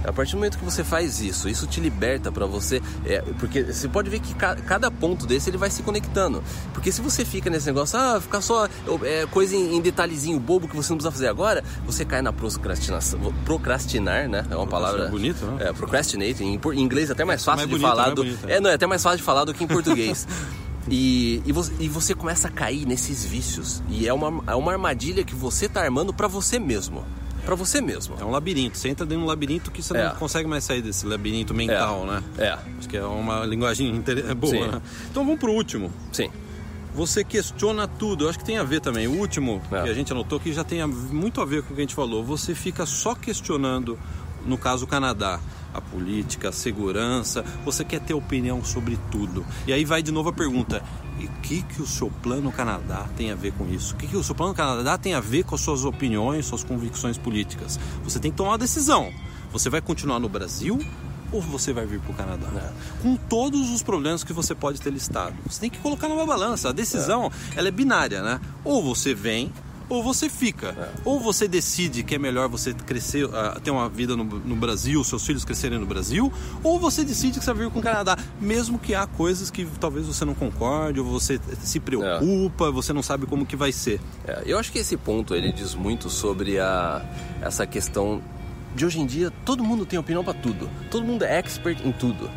A 0.05 0.13
partir 0.13 0.33
do 0.33 0.37
momento 0.37 0.59
que 0.59 0.65
você 0.65 0.85
faz 0.85 1.21
isso, 1.21 1.49
isso 1.49 1.67
te 1.67 1.81
liberta 1.81 2.31
para 2.31 2.47
você, 2.47 2.83
é, 3.07 3.21
porque 3.39 3.63
você 3.65 3.89
pode 3.89 4.11
ver 4.11 4.21
que 4.21 4.35
ca, 4.35 4.55
cada 4.57 4.91
ponto 4.91 5.27
desse 5.27 5.51
ele 5.51 5.57
vai 5.57 5.71
se 5.71 5.83
conectando. 5.83 6.43
Porque 6.73 6.93
se 6.93 7.01
você 7.01 7.25
fica 7.25 7.49
nesse 7.49 7.67
negócio, 7.67 7.99
ah, 7.99 8.21
ficar 8.21 8.41
só 8.41 8.69
é, 9.03 9.27
coisa 9.31 9.57
em, 9.57 9.77
em, 9.77 9.81
detalhezinho 9.81 10.39
bobo 10.39 10.69
que 10.69 10.77
você 10.77 10.91
não 10.91 10.99
precisa 10.99 11.13
fazer 11.13 11.29
agora, 11.29 11.65
você 11.87 12.05
cai 12.05 12.21
na 12.21 12.33
procrastinação, 12.33 13.19
procrastinar, 13.45 14.29
né? 14.29 14.45
É 14.51 14.57
uma 14.57 14.67
palavra 14.67 15.09
bonito, 15.09 15.45
né? 15.47 15.69
É, 15.69 15.73
procrastinate 15.73 16.45
em, 16.45 16.59
em 16.59 16.81
inglês 16.81 17.09
é 17.09 17.13
até 17.13 17.25
mais 17.25 17.45
fácil 17.45 17.67
mais 17.67 17.69
de 17.69 17.75
bonito, 17.75 17.89
falar 17.89 18.03
mais 18.03 18.15
do, 18.15 18.25
bonito, 18.25 18.49
é, 18.49 18.61
não, 18.61 18.71
é 18.71 18.75
até 18.75 18.87
mais 18.87 19.03
fácil 19.03 19.19
de 19.19 19.25
falar 19.25 19.45
do 19.45 19.55
que 19.55 19.65
em 19.65 19.69
português. 19.69 20.27
E, 20.87 21.43
e, 21.47 21.51
você, 21.51 21.73
e, 21.81 21.89
você, 21.89 22.15
começa 22.15 22.49
a 22.49 22.51
cair 22.51 22.85
nesses 22.85 23.25
vícios. 23.25 23.83
E 23.89 24.07
é 24.07 24.13
uma, 24.13 24.45
é 24.47 24.55
uma 24.55 24.71
armadilha 24.71 25.25
que 25.25 25.35
você 25.35 25.67
tá 25.67 25.81
armando 25.81 26.13
para 26.13 26.29
você 26.29 26.59
mesmo 26.59 27.03
para 27.45 27.55
você 27.55 27.81
mesmo. 27.81 28.17
É 28.21 28.25
um 28.25 28.31
labirinto. 28.31 28.77
Você 28.77 28.89
entra 28.89 29.05
dentro 29.05 29.21
de 29.21 29.25
um 29.25 29.29
labirinto 29.29 29.71
que 29.71 29.83
você 29.83 29.97
é. 29.97 30.09
não 30.09 30.17
consegue 30.17 30.49
mais 30.49 30.65
sair 30.65 30.83
desse 30.83 31.07
labirinto 31.07 31.55
mental, 31.55 32.05
é. 32.05 32.07
né? 32.07 32.23
É. 32.39 32.59
Acho 32.79 32.89
que 32.89 32.97
é 32.97 33.05
uma 33.05 33.45
linguagem 33.45 34.03
boa, 34.37 34.53
Sim. 34.53 34.61
né? 34.69 34.83
Então 35.11 35.25
vamos 35.25 35.39
pro 35.39 35.53
último. 35.53 35.93
Sim. 36.13 36.31
Você 36.95 37.25
questiona 37.25 37.89
tudo. 37.89 38.25
Eu 38.25 38.31
acho 38.31 38.39
que 38.39 38.45
tem 38.45 38.57
a 38.57 38.63
ver 38.63 38.81
também. 38.81 39.07
O 39.07 39.19
último 39.19 39.61
é. 39.71 39.83
que 39.83 39.89
a 39.91 39.95
gente 39.95 40.13
anotou 40.13 40.39
que 40.39 40.53
já 40.53 40.65
tem 40.65 40.87
muito 40.87 41.41
a 41.41 41.45
ver 41.45 41.63
com 41.63 41.73
o 41.73 41.75
que 41.75 41.81
a 41.81 41.85
gente 41.85 41.95
falou. 41.95 42.25
Você 42.25 42.55
fica 42.55 42.87
só 42.87 43.15
questionando, 43.15 43.99
no 44.47 44.57
caso 44.57 44.85
o 44.85 44.89
Canadá, 44.89 45.41
a 45.75 45.81
política, 45.81 46.49
a 46.49 46.53
segurança. 46.53 47.45
Você 47.65 47.85
quer 47.85 48.01
ter 48.01 48.15
opinião 48.15 48.65
sobre 48.65 48.99
tudo. 49.11 49.45
E 49.67 49.73
aí 49.73 49.85
vai 49.85 50.03
de 50.03 50.13
novo 50.13 50.29
a 50.29 50.33
pergunta: 50.33 50.83
e 51.19 51.27
o 51.27 51.31
que, 51.43 51.63
que 51.63 51.83
o 51.83 51.87
seu 51.87 52.11
plano 52.23 52.51
Canadá 52.53 53.07
tem 53.17 53.31
a 53.31 53.35
ver 53.35 53.53
com 53.53 53.69
isso? 53.69 53.95
O 53.95 53.97
que, 53.97 54.07
que 54.07 54.17
o 54.17 54.23
seu 54.23 54.35
plano 54.35 54.55
Canadá 54.55 54.97
tem 54.97 55.15
a 55.15 55.21
ver 55.21 55.45
com 55.45 55.55
as 55.55 55.61
suas 55.61 55.85
opiniões, 55.85 56.47
suas 56.47 56.65
convicções 56.65 57.19
políticas? 57.19 57.79
Você 58.05 58.19
tem 58.19 58.31
que 58.31 58.37
tomar 58.37 58.53
uma 58.53 58.59
decisão. 58.59 59.13
Você 59.53 59.69
vai 59.69 59.81
continuar 59.81 60.19
no 60.19 60.29
Brasil 60.29 60.79
ou 61.31 61.41
você 61.41 61.73
vai 61.73 61.87
vir 61.87 62.01
para 62.01 62.13
o 62.13 62.15
Canadá? 62.15 62.49
É. 62.57 63.03
Com 63.03 63.17
todos 63.17 63.71
os 63.71 63.83
problemas 63.83 64.23
que 64.23 64.33
você 64.33 64.55
pode 64.55 64.81
ter 64.81 64.91
listado. 64.91 65.35
Você 65.47 65.61
tem 65.61 65.71
que 65.71 65.79
colocar 65.79 66.09
numa 66.09 66.25
balança. 66.25 66.69
A 66.69 66.73
decisão 66.73 67.31
é. 67.55 67.59
ela 67.59 67.69
é 67.69 67.71
binária, 67.73 68.23
né? 68.23 68.41
Ou 68.65 68.83
você 68.83 69.15
vem 69.15 69.53
ou 69.89 70.03
você 70.03 70.29
fica. 70.29 70.69
É. 70.69 70.89
Ou 71.05 71.21
você 71.21 71.47
decide 71.47 72.03
que 72.03 72.15
é 72.15 72.19
melhor 72.19 72.49
você 72.49 72.73
crescer, 72.73 73.25
uh, 73.25 73.61
ter 73.63 73.71
uma 73.71 73.89
vida 73.89 74.17
no, 74.17 74.25
no, 74.25 74.57
Brasil, 74.57 75.03
seus 75.05 75.25
filhos 75.25 75.45
crescerem 75.45 75.79
no 75.79 75.87
Brasil, 75.87 76.33
ou 76.63 76.79
você 76.79 77.05
decide 77.05 77.39
que 77.39 77.45
você 77.45 77.53
vai 77.53 77.65
vir 77.67 77.73
com 77.73 77.81
o 77.81 77.83
Canadá, 77.83 78.17
mesmo 78.41 78.79
que 78.79 78.95
há 78.95 79.07
coisas 79.07 79.51
que 79.51 79.67
talvez 79.79 80.07
você 80.07 80.25
não 80.25 80.35
concorde, 80.35 81.01
ou 81.01 81.07
você 81.07 81.41
se 81.63 81.81
preocupa, 81.81 82.69
é. 82.69 82.71
você 82.71 82.93
não 82.93 83.03
sabe 83.03 83.27
como 83.27 83.45
que 83.47 83.57
vai 83.57 83.73
ser. 83.73 84.01
É, 84.27 84.43
eu 84.47 84.59
acho 84.59 84.73
que 84.73 84.79
esse 84.79 84.97
ponto 84.97 85.35
ele 85.35 85.53
diz 85.53 85.75
muito 85.75 86.09
sobre 86.09 86.59
a, 86.59 87.05
essa 87.43 87.67
questão 87.67 88.23
de 88.75 88.85
hoje 88.85 89.01
em 89.01 89.07
dia 89.07 89.31
todo 89.45 89.63
mundo 89.63 89.87
tem 89.87 89.99
opinião 89.99 90.25
para 90.25 90.35
tudo, 90.35 90.69
todo 90.91 91.05
mundo 91.05 91.25
é 91.25 91.39
expert 91.39 91.81
em 91.85 91.93
tudo. 91.93 92.29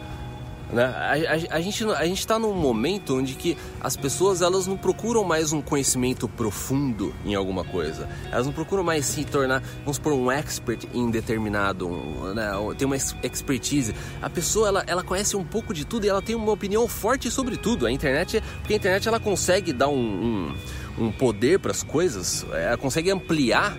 Né? 0.72 0.84
A, 0.84 1.14
a, 1.14 1.58
a, 1.58 1.62
gente 1.62 1.84
a 1.86 2.06
gente 2.06 2.20
está 2.20 2.38
num 2.38 2.54
momento 2.54 3.18
onde 3.18 3.36
que 3.36 3.58
as 3.80 3.96
pessoas 3.96 4.42
elas 4.42 4.68
não 4.68 4.76
procuram 4.76 5.24
mais 5.24 5.54
um 5.54 5.62
conhecimento 5.62 6.28
profundo 6.28 7.14
em 7.26 7.36
alguma 7.36 7.64
coisa. 7.64 8.08
Elas 8.32 8.46
não 8.46 8.54
procuram 8.54 8.84
mais 8.84 9.06
se 9.06 9.24
tornar, 9.24 9.62
vamos 9.80 9.96
supor, 9.96 10.14
um 10.14 10.32
expert 10.32 10.86
em 10.94 11.10
determinado, 11.10 11.90
né? 12.36 12.52
tem 12.78 12.86
uma 12.86 12.98
expertise. 12.98 13.96
A 14.22 14.30
pessoa 14.30 14.68
ela, 14.68 14.84
ela 14.88 15.04
conhece 15.04 15.38
um 15.38 15.44
pouco 15.44 15.74
de 15.74 15.86
tudo 15.86 16.06
e 16.06 16.10
ela 16.10 16.22
tem 16.22 16.36
uma 16.36 16.52
opinião 16.52 16.88
forte 16.88 17.32
sobre 17.32 17.56
tudo. 17.56 17.86
A 17.86 17.92
internet, 17.92 18.44
porque 18.60 18.74
a 18.74 18.78
internet 18.78 19.08
ela 19.08 19.20
consegue 19.20 19.72
dar 19.72 19.88
um, 19.88 20.54
um, 20.98 21.06
um 21.06 21.12
poder 21.12 21.60
para 21.60 21.72
as 21.72 21.82
coisas, 21.82 22.46
ela 22.52 22.78
consegue 22.78 23.10
ampliar 23.10 23.78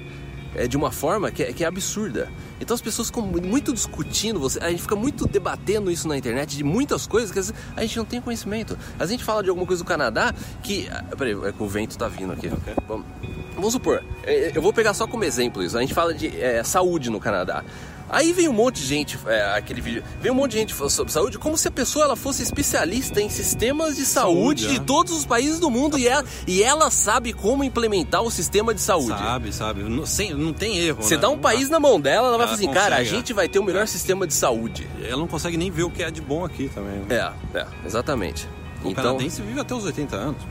é, 0.59 0.67
de 0.67 0.77
uma 0.77 0.91
forma 0.91 1.31
que 1.31 1.43
é, 1.43 1.53
que 1.53 1.63
é 1.63 1.67
absurda. 1.67 2.29
Então 2.61 2.75
as 2.75 2.81
pessoas 2.81 3.09
ficam 3.09 3.23
muito 3.23 3.73
discutindo, 3.73 4.41
você, 4.41 4.59
a 4.59 4.71
gente 4.71 4.83
fica 4.83 4.97
muito 4.97 5.27
debatendo 5.27 5.91
isso 5.91 6.09
na 6.09 6.19
internet 6.19 6.57
de 6.57 6.65
muitas 6.65 7.07
coisas 7.07 7.31
que 7.31 7.55
a 7.77 7.83
gente 7.83 7.97
não 7.97 8.05
tem 8.05 8.21
conhecimento. 8.21 8.77
A 8.99 9.07
gente 9.07 9.23
fala 9.23 9.43
de 9.43 9.49
alguma 9.49 9.67
coisa 9.67 9.83
do 9.83 9.87
Canadá 9.87 10.35
que. 10.63 10.89
Ah, 10.91 11.05
peraí, 11.17 11.37
é 11.45 11.53
que 11.53 11.63
o 11.63 11.69
vento 11.69 11.97
tá 11.97 12.09
vindo 12.09 12.33
aqui. 12.33 12.49
Okay. 12.49 12.75
Vamos, 12.89 13.07
vamos 13.55 13.73
supor, 13.73 14.03
é, 14.25 14.53
eu 14.55 14.61
vou 14.61 14.73
pegar 14.73 14.95
só 14.95 15.07
como 15.07 15.25
exemplo 15.25 15.63
isso. 15.63 15.79
A 15.79 15.81
gente 15.81 15.95
fala 15.95 16.13
de 16.13 16.29
é, 16.41 16.63
saúde 16.65 17.09
no 17.11 17.21
Canadá. 17.21 17.65
Aí 18.09 18.33
vem 18.33 18.49
um 18.49 18.53
monte 18.53 18.77
de 18.77 18.87
gente, 18.87 19.19
é, 19.27 19.57
aquele 19.57 19.81
vídeo, 19.81 20.03
vem 20.21 20.33
um 20.33 20.35
monte 20.35 20.53
de 20.53 20.59
gente 20.59 20.75
sobre 20.91 21.13
saúde, 21.13 21.39
como 21.39 21.57
se 21.57 21.69
a 21.69 21.71
pessoa 21.71 22.05
ela 22.05 22.17
fosse 22.17 22.43
especialista 22.43 23.21
em 23.21 23.29
sistemas 23.29 23.97
de 23.97 24.05
saúde, 24.07 24.63
saúde 24.63 24.69
de 24.69 24.77
é. 24.77 24.85
todos 24.85 25.13
os 25.13 25.27
países 25.27 25.61
do 25.61 25.71
mundo 25.71 25.99
e 25.99 26.09
ela, 26.09 26.25
e 26.47 26.63
ela 26.63 26.91
sabe 26.91 27.33
como 27.33 27.63
implementar 27.63 28.23
o 28.23 28.31
sistema 28.31 28.75
de 28.75 28.81
saúde. 28.81 29.19
Sabe, 29.19 29.53
sabe. 29.53 29.83
Não, 29.83 30.07
sem, 30.07 30.33
não 30.35 30.53
tem 30.53 30.79
erro. 30.79 31.03
Você 31.03 31.17
né? 31.17 31.23
dá 31.23 31.29
um 31.29 31.39
país 31.39 31.69
na 31.69 31.79
mão 31.79 32.01
dela, 32.01 32.19
ela, 32.19 32.29
ela 32.29 32.39
vai 32.39 32.47
falar 32.47 32.57
assim, 32.57 32.67
consegue, 32.67 32.85
cara, 32.85 32.97
a 32.97 33.05
gente 33.05 33.33
vai 33.33 33.49
ter 33.49 33.59
o 33.59 33.65
melhor 33.65 33.83
é. 33.83 33.87
sistema 33.87 34.27
de 34.27 34.35
saúde. 34.35 34.89
Ela 35.03 35.19
não 35.19 35.29
consegue 35.29 35.57
nem 35.57 35.71
ver 35.71 35.83
o 35.83 35.91
que 35.91 36.03
é 36.03 36.11
de 36.11 36.21
bom 36.21 36.45
aqui 36.45 36.71
também. 36.75 37.01
Né? 37.01 37.33
É, 37.55 37.59
é, 37.59 37.67
exatamente. 37.85 38.49
O 38.83 38.91
então, 38.91 39.05
canadense 39.05 39.43
vive 39.43 39.61
até 39.61 39.75
os 39.75 39.85
80 39.85 40.17
anos. 40.17 40.43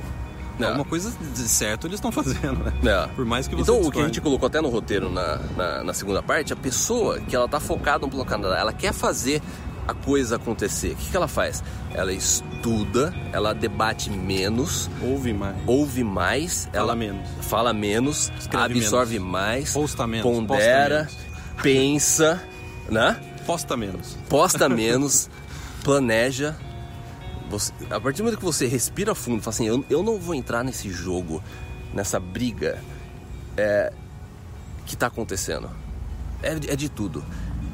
É. 0.59 0.65
Alguma 0.65 0.85
coisa 0.85 1.11
de 1.11 1.47
certo 1.47 1.87
eles 1.87 1.97
estão 1.97 2.11
fazendo, 2.11 2.63
né? 2.63 2.73
É. 2.83 3.07
Por 3.15 3.25
mais 3.25 3.47
que 3.47 3.55
você 3.55 3.61
Então, 3.61 3.81
o 3.81 3.91
que 3.91 3.99
a 3.99 4.05
gente 4.05 4.21
colocou 4.21 4.47
até 4.47 4.61
no 4.61 4.69
roteiro 4.69 5.09
na, 5.09 5.37
na, 5.55 5.83
na, 5.83 5.93
segunda 5.93 6.23
parte, 6.23 6.53
a 6.53 6.55
pessoa 6.55 7.19
que 7.19 7.35
ela 7.35 7.47
tá 7.47 7.59
focada 7.59 8.05
no 8.05 8.09
plano 8.09 8.47
ela 8.47 8.73
quer 8.73 8.93
fazer 8.93 9.41
a 9.87 9.93
coisa 9.93 10.35
acontecer. 10.35 10.91
O 10.91 10.95
que, 10.95 11.11
que 11.11 11.17
ela 11.17 11.27
faz? 11.27 11.63
Ela 11.93 12.11
estuda, 12.11 13.13
ela 13.31 13.53
debate 13.53 14.09
menos, 14.09 14.89
ouve 15.01 15.33
mais, 15.33 15.55
ouve 15.65 16.03
mais, 16.03 16.65
fala 16.65 16.77
ela 16.77 16.95
menos, 16.95 17.29
fala 17.41 17.73
menos, 17.73 18.31
Escreve 18.37 18.79
absorve 18.79 19.13
menos. 19.13 19.31
mais, 19.31 19.73
posta 19.73 20.05
menos, 20.05 20.23
pondera, 20.23 21.05
posta 21.05 21.21
menos. 21.21 21.63
pensa, 21.63 22.43
né? 22.89 23.17
Posta 23.45 23.77
menos, 23.77 24.17
posta 24.27 24.67
menos, 24.67 25.29
planeja 25.85 26.53
você, 27.49 27.71
a 27.89 27.99
partir 27.99 28.17
do 28.17 28.25
momento 28.25 28.39
que 28.39 28.45
você 28.45 28.67
respira 28.67 29.15
fundo, 29.15 29.41
fala 29.41 29.53
assim, 29.53 29.67
eu, 29.67 29.83
eu 29.89 30.03
não 30.03 30.17
vou 30.17 30.35
entrar 30.35 30.63
nesse 30.63 30.89
jogo, 30.89 31.41
nessa 31.93 32.19
briga 32.19 32.81
é, 33.55 33.91
que 34.85 34.93
está 34.93 35.07
acontecendo. 35.07 35.69
É, 36.41 36.51
é, 36.51 36.75
de 36.75 36.89
tudo. 36.89 37.23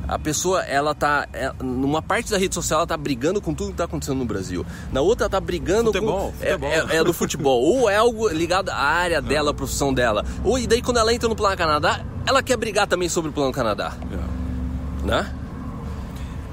A 0.08 0.20
pessoa, 0.20 0.64
ela 0.64 0.94
tá. 0.94 1.28
É, 1.34 1.52
numa 1.62 2.02
parte 2.02 2.30
da 2.30 2.38
rede 2.38 2.54
social, 2.54 2.82
ela 2.82 2.88
tá 2.88 2.98
brigando 2.98 3.42
com 3.42 3.54
tudo 3.54 3.72
que 3.72 3.78
tá 3.78 3.86
acontecendo 3.86 4.18
no 4.18 4.26
Brasil. 4.26 4.66
Na 4.92 5.02
outra, 5.02 5.26
ela 5.26 5.30
tá 5.30 5.40
brigando 5.40 5.94
futebol, 5.94 6.32
com. 6.32 6.38
Futebol. 6.38 6.70
É, 6.70 6.76
é, 6.76 6.96
é, 6.98 7.04
do 7.04 7.14
futebol. 7.14 7.62
ou 7.62 7.90
é 7.90 7.96
algo 7.96 8.28
ligado 8.30 8.70
à 8.70 8.76
área 8.76 9.22
dela, 9.22 9.52
à 9.52 9.54
profissão 9.54 9.94
dela. 9.94 10.26
Ou 10.44 10.60
e 10.60 10.68
daí, 10.68 10.82
quando 10.82 10.98
ela 10.98 11.14
entra 11.14 11.30
no 11.30 11.36
Plano 11.36 11.56
Canadá, 11.56 12.06
ela 12.26 12.44
quer 12.44 12.58
brigar 12.58 12.88
também 12.88 13.08
sobre 13.08 13.32
o 13.32 13.34
Plano 13.34 13.52
Canadá. 13.52 13.94
É. 14.12 15.06
Né? 15.06 15.34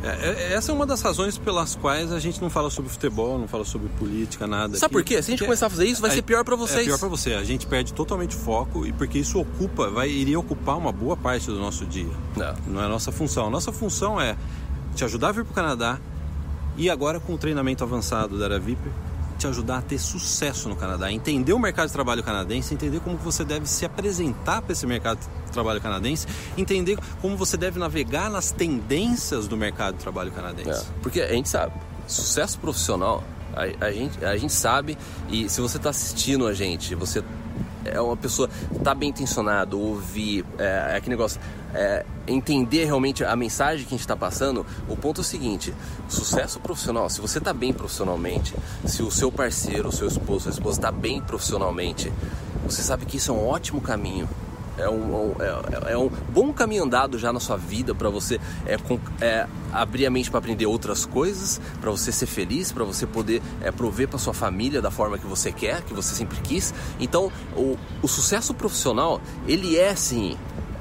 É, 0.02 0.08
é, 0.08 0.52
essa 0.54 0.72
é 0.72 0.74
uma 0.74 0.86
das 0.86 1.02
razões 1.02 1.36
pelas 1.36 1.74
quais 1.74 2.10
a 2.12 2.18
gente 2.18 2.40
não 2.40 2.48
fala 2.48 2.70
sobre 2.70 2.90
futebol, 2.90 3.38
não 3.38 3.46
fala 3.46 3.64
sobre 3.64 3.88
política, 3.90 4.46
nada. 4.46 4.76
Sabe 4.76 4.92
por 4.92 5.04
quê? 5.04 5.22
Se 5.22 5.30
a 5.30 5.36
gente 5.36 5.44
começar 5.44 5.66
a 5.66 5.70
fazer 5.70 5.86
isso, 5.86 6.00
vai 6.00 6.10
é, 6.10 6.14
ser 6.14 6.22
pior 6.22 6.44
para 6.44 6.56
vocês. 6.56 6.82
É 6.82 6.84
pior 6.84 6.98
para 6.98 7.08
você. 7.08 7.34
A 7.34 7.44
gente 7.44 7.66
perde 7.66 7.92
totalmente 7.92 8.34
foco 8.34 8.86
e 8.86 8.92
porque 8.92 9.18
isso 9.18 9.38
ocupa, 9.38 9.90
vai 9.90 10.08
iria 10.08 10.38
ocupar 10.38 10.78
uma 10.78 10.92
boa 10.92 11.16
parte 11.16 11.46
do 11.46 11.58
nosso 11.58 11.84
dia. 11.84 12.10
Não, 12.36 12.74
não 12.74 12.82
é 12.82 12.86
a 12.86 12.88
nossa 12.88 13.12
função. 13.12 13.46
A 13.46 13.50
nossa 13.50 13.72
função 13.72 14.20
é 14.20 14.36
te 14.94 15.04
ajudar 15.04 15.28
a 15.28 15.32
vir 15.32 15.44
para 15.44 15.52
o 15.52 15.54
Canadá 15.54 15.98
e 16.76 16.88
agora 16.88 17.20
com 17.20 17.34
o 17.34 17.38
treinamento 17.38 17.84
avançado 17.84 18.38
da 18.38 18.46
Aravip, 18.46 18.80
te 19.40 19.46
ajudar 19.46 19.78
a 19.78 19.82
ter 19.82 19.98
sucesso 19.98 20.68
no 20.68 20.76
Canadá, 20.76 21.10
entender 21.10 21.52
o 21.52 21.58
mercado 21.58 21.86
de 21.86 21.92
trabalho 21.92 22.22
canadense, 22.22 22.74
entender 22.74 23.00
como 23.00 23.16
você 23.16 23.42
deve 23.42 23.66
se 23.66 23.86
apresentar 23.86 24.60
para 24.60 24.72
esse 24.72 24.86
mercado 24.86 25.18
de 25.18 25.52
trabalho 25.52 25.80
canadense, 25.80 26.26
entender 26.58 26.98
como 27.22 27.36
você 27.36 27.56
deve 27.56 27.78
navegar 27.78 28.30
nas 28.30 28.50
tendências 28.50 29.48
do 29.48 29.56
mercado 29.56 29.96
de 29.96 30.02
trabalho 30.02 30.30
canadense. 30.30 30.82
É, 30.82 30.84
porque 31.02 31.20
a 31.22 31.32
gente 31.32 31.48
sabe, 31.48 31.72
sucesso 32.06 32.58
profissional, 32.58 33.24
a, 33.54 33.86
a, 33.86 33.90
gente, 33.90 34.24
a 34.24 34.36
gente 34.36 34.52
sabe, 34.52 34.98
e 35.30 35.48
se 35.48 35.60
você 35.60 35.78
está 35.78 35.90
assistindo 35.90 36.46
a 36.46 36.52
gente, 36.52 36.94
você 36.94 37.24
é 37.84 38.00
uma 38.00 38.16
pessoa 38.16 38.48
tá 38.84 38.94
bem 38.94 39.08
intencionado, 39.08 39.80
ouvir, 39.80 40.44
é, 40.58 40.92
é 40.92 40.96
aquele 40.96 41.16
negócio, 41.16 41.40
é, 41.74 42.04
entender 42.30 42.84
realmente 42.84 43.24
a 43.24 43.34
mensagem 43.34 43.84
que 43.84 43.88
a 43.88 43.96
gente 43.96 44.00
está 44.00 44.16
passando, 44.16 44.64
o 44.88 44.96
ponto 44.96 45.20
é 45.20 45.22
o 45.22 45.24
seguinte: 45.24 45.74
sucesso 46.08 46.60
profissional, 46.60 47.08
se 47.10 47.20
você 47.20 47.38
está 47.38 47.52
bem 47.52 47.72
profissionalmente, 47.72 48.54
se 48.86 49.02
o 49.02 49.10
seu 49.10 49.30
parceiro, 49.30 49.88
o 49.88 49.92
seu 49.92 50.08
esposo, 50.08 50.40
sua 50.40 50.52
esposa 50.52 50.78
está 50.78 50.92
bem 50.92 51.20
profissionalmente, 51.20 52.12
você 52.64 52.82
sabe 52.82 53.04
que 53.06 53.16
isso 53.16 53.30
é 53.30 53.34
um 53.34 53.46
ótimo 53.46 53.80
caminho 53.80 54.28
é 54.80 54.88
um, 54.88 55.34
é, 55.88 55.92
é 55.92 55.98
um 55.98 56.08
bom 56.08 56.52
caminho 56.52 56.84
andado 56.84 57.18
já 57.18 57.32
na 57.32 57.40
sua 57.40 57.56
vida 57.56 57.94
para 57.94 58.08
você 58.08 58.40
é, 58.66 58.76
é, 59.20 59.46
abrir 59.72 60.06
a 60.06 60.10
mente 60.10 60.30
para 60.30 60.38
aprender 60.38 60.66
outras 60.66 61.04
coisas, 61.04 61.60
para 61.80 61.90
você 61.90 62.10
ser 62.10 62.26
feliz, 62.26 62.72
para 62.72 62.84
você 62.84 63.06
poder 63.06 63.42
é, 63.60 63.70
prover 63.70 64.08
para 64.08 64.18
sua 64.18 64.34
família 64.34 64.80
da 64.80 64.90
forma 64.90 65.18
que 65.18 65.26
você 65.26 65.52
quer, 65.52 65.82
que 65.82 65.92
você 65.92 66.14
sempre 66.14 66.40
quis. 66.40 66.72
Então, 66.98 67.30
o, 67.54 67.76
o 68.02 68.08
sucesso 68.08 68.54
profissional, 68.54 69.20
ele 69.46 69.76
é 69.76 69.94
sim 69.94 70.36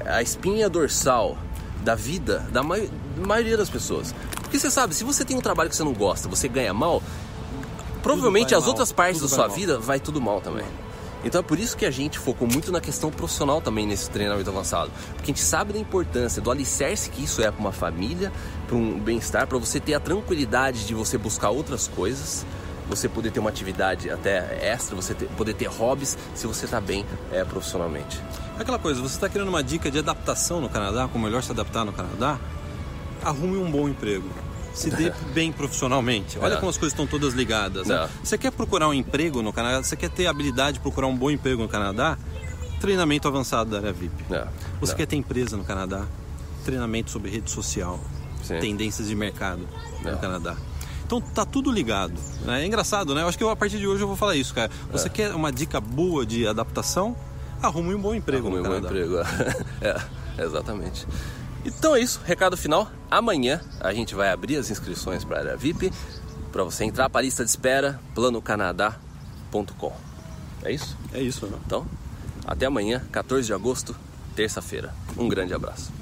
a 0.06 0.22
espinha 0.22 0.68
dorsal 0.68 1.36
da 1.82 1.94
vida 1.94 2.46
da, 2.52 2.62
da 2.62 3.26
maioria 3.26 3.56
das 3.56 3.70
pessoas. 3.70 4.14
Porque 4.40 4.58
você 4.58 4.70
sabe, 4.70 4.94
se 4.94 5.04
você 5.04 5.24
tem 5.24 5.36
um 5.36 5.40
trabalho 5.40 5.70
que 5.70 5.76
você 5.76 5.84
não 5.84 5.92
gosta, 5.92 6.28
você 6.28 6.48
ganha 6.48 6.74
mal, 6.74 7.02
provavelmente 8.02 8.54
as 8.54 8.62
mal, 8.62 8.70
outras 8.70 8.92
partes 8.92 9.20
da 9.20 9.28
sua 9.28 9.48
vida 9.48 9.78
vai 9.78 10.00
tudo 10.00 10.20
mal 10.20 10.40
também. 10.40 10.66
Então 11.22 11.40
é 11.40 11.44
por 11.44 11.58
isso 11.58 11.76
que 11.76 11.84
a 11.84 11.90
gente 11.90 12.18
focou 12.18 12.48
muito 12.48 12.72
na 12.72 12.80
questão 12.80 13.10
profissional 13.10 13.60
também 13.60 13.86
nesse 13.86 14.08
treinamento 14.10 14.48
avançado. 14.48 14.90
Porque 15.14 15.30
a 15.30 15.34
gente 15.34 15.40
sabe 15.40 15.72
da 15.72 15.78
importância 15.78 16.40
do 16.40 16.50
alicerce 16.50 17.10
que 17.10 17.24
isso 17.24 17.42
é 17.42 17.50
para 17.50 17.60
uma 17.60 17.72
família, 17.72 18.32
para 18.66 18.76
um 18.76 18.98
bem-estar, 18.98 19.46
para 19.46 19.58
você 19.58 19.78
ter 19.78 19.94
a 19.94 20.00
tranquilidade 20.00 20.86
de 20.86 20.94
você 20.94 21.18
buscar 21.18 21.50
outras 21.50 21.88
coisas, 21.88 22.44
você 22.88 23.08
poder 23.08 23.30
ter 23.30 23.40
uma 23.40 23.50
atividade 23.50 24.10
até 24.10 24.58
extra, 24.66 24.96
você 24.96 25.14
ter, 25.14 25.26
poder 25.28 25.54
ter 25.54 25.66
hobbies 25.66 26.16
se 26.34 26.46
você 26.46 26.64
está 26.64 26.80
bem 26.80 27.04
é, 27.30 27.44
profissionalmente. 27.44 28.20
Aquela 28.60 28.78
coisa, 28.78 29.00
você 29.00 29.14
está 29.14 29.26
querendo 29.26 29.48
uma 29.48 29.64
dica 29.64 29.90
de 29.90 29.98
adaptação 29.98 30.60
no 30.60 30.68
Canadá, 30.68 31.08
como 31.10 31.24
melhor 31.24 31.42
se 31.42 31.50
adaptar 31.50 31.82
no 31.82 31.94
Canadá? 31.94 32.38
Arrume 33.24 33.56
um 33.56 33.70
bom 33.70 33.88
emprego 33.88 34.28
se 34.74 34.90
dê 34.90 35.10
bem 35.32 35.50
profissionalmente. 35.50 36.38
Olha 36.38 36.54
é. 36.54 36.56
como 36.56 36.68
as 36.68 36.76
coisas 36.76 36.92
estão 36.92 37.06
todas 37.06 37.32
ligadas. 37.32 37.88
Né? 37.88 38.08
Você 38.22 38.36
quer 38.36 38.52
procurar 38.52 38.86
um 38.86 38.94
emprego 38.94 39.40
no 39.42 39.50
Canadá? 39.50 39.82
Você 39.82 39.96
quer 39.96 40.10
ter 40.10 40.26
habilidade 40.26 40.74
de 40.74 40.80
procurar 40.80 41.06
um 41.06 41.16
bom 41.16 41.30
emprego 41.30 41.62
no 41.62 41.68
Canadá? 41.68 42.18
Treinamento 42.80 43.26
avançado 43.26 43.70
da 43.70 43.78
área 43.78 43.92
VIP. 43.92 44.14
É. 44.30 44.46
Você 44.78 44.94
quer 44.94 45.06
ter 45.06 45.16
empresa 45.16 45.56
no 45.56 45.64
Canadá? 45.64 46.06
Treinamento 46.64 47.10
sobre 47.10 47.30
rede 47.30 47.50
social, 47.50 47.98
Sim. 48.42 48.58
tendências 48.58 49.08
de 49.08 49.14
mercado 49.14 49.66
no 50.04 50.18
Canadá. 50.18 50.54
Então 51.04 51.20
tá 51.20 51.44
tudo 51.44 51.72
ligado. 51.72 52.14
Né? 52.42 52.62
É 52.62 52.66
engraçado, 52.66 53.14
né? 53.14 53.22
Eu 53.22 53.28
acho 53.28 53.36
que 53.36 53.42
eu, 53.42 53.50
a 53.50 53.56
partir 53.56 53.78
de 53.78 53.86
hoje 53.86 54.02
eu 54.02 54.06
vou 54.06 54.16
falar 54.16 54.36
isso, 54.36 54.54
cara. 54.54 54.70
Você 54.92 55.08
é. 55.08 55.10
quer 55.10 55.34
uma 55.34 55.50
dica 55.50 55.80
boa 55.80 56.24
de 56.24 56.46
adaptação? 56.46 57.16
Arrume 57.62 57.94
um 57.94 58.00
bom 58.00 58.14
emprego 58.14 58.46
Arrume 58.48 58.62
no 58.62 58.68
um 58.68 58.80
Canadá. 58.80 58.88
bom 58.88 58.94
emprego. 58.94 59.16
é, 60.38 60.44
exatamente. 60.44 61.06
Então 61.64 61.94
é 61.94 62.00
isso, 62.00 62.20
recado 62.24 62.56
final. 62.56 62.90
Amanhã 63.10 63.60
a 63.80 63.92
gente 63.92 64.14
vai 64.14 64.30
abrir 64.30 64.56
as 64.56 64.70
inscrições 64.70 65.24
para 65.24 65.36
a 65.36 65.40
área 65.40 65.56
VIP 65.56 65.92
para 66.50 66.64
você 66.64 66.84
entrar 66.84 67.08
para 67.10 67.20
a 67.20 67.24
lista 67.24 67.44
de 67.44 67.50
espera 67.50 68.00
planocanadá.com. 68.14 69.92
É 70.62 70.72
isso? 70.72 70.96
É 71.12 71.20
isso, 71.20 71.46
né? 71.46 71.58
Então, 71.66 71.86
até 72.46 72.66
amanhã, 72.66 73.02
14 73.12 73.46
de 73.46 73.52
agosto, 73.52 73.94
terça-feira. 74.34 74.94
Um 75.16 75.28
grande 75.28 75.54
abraço. 75.54 75.92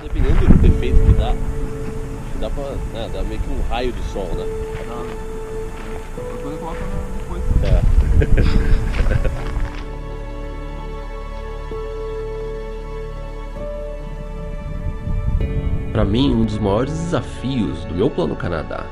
Dependendo 0.00 0.58
do 0.58 0.66
efeito 0.66 0.98
que 1.04 1.12
dá, 1.14 1.34
dá 2.40 2.50
pra 2.50 2.70
né, 2.92 3.10
dar 3.12 3.22
meio 3.24 3.40
que 3.40 3.50
um 3.50 3.62
raio 3.68 3.92
de 3.92 4.02
sol, 4.12 4.26
né? 4.34 4.44
Dá. 4.88 5.21
Coloca 6.62 6.78
depois. 7.18 7.42
É. 7.64 7.82
Para 15.92 16.04
mim, 16.04 16.32
um 16.32 16.44
dos 16.44 16.58
maiores 16.58 16.92
desafios 16.92 17.84
do 17.86 17.94
meu 17.96 18.08
plano 18.08 18.36
Canadá 18.36 18.86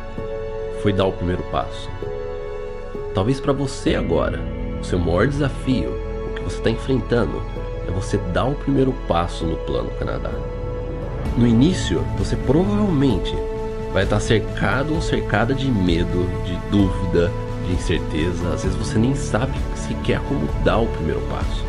foi 0.82 0.92
dar 0.92 1.06
o 1.06 1.12
primeiro 1.12 1.44
passo. 1.44 1.88
Talvez 3.14 3.38
para 3.38 3.52
você 3.52 3.94
agora, 3.94 4.40
o 4.80 4.84
seu 4.84 4.98
maior 4.98 5.28
desafio, 5.28 5.90
o 5.90 6.34
que 6.34 6.42
você 6.42 6.56
está 6.56 6.70
enfrentando, 6.70 7.40
é 7.86 7.90
você 7.92 8.18
dar 8.32 8.46
o 8.46 8.56
primeiro 8.56 8.92
passo 9.06 9.46
no 9.46 9.56
plano 9.58 9.90
Canadá. 9.96 10.32
No 11.36 11.46
início, 11.46 12.00
você 12.18 12.34
provavelmente 12.34 13.32
vai 13.92 14.02
estar 14.02 14.18
cercado 14.18 14.92
ou 14.92 15.00
cercada 15.00 15.54
de 15.54 15.70
medo, 15.70 16.26
de 16.44 16.56
dúvida, 16.68 17.30
de 17.70 17.76
incerteza. 17.76 18.52
Às 18.52 18.64
vezes 18.64 18.76
você 18.76 18.98
nem 18.98 19.14
sabe 19.14 19.52
sequer 19.74 20.20
como 20.20 20.46
dar 20.64 20.78
o 20.78 20.86
primeiro 20.86 21.20
passo. 21.22 21.64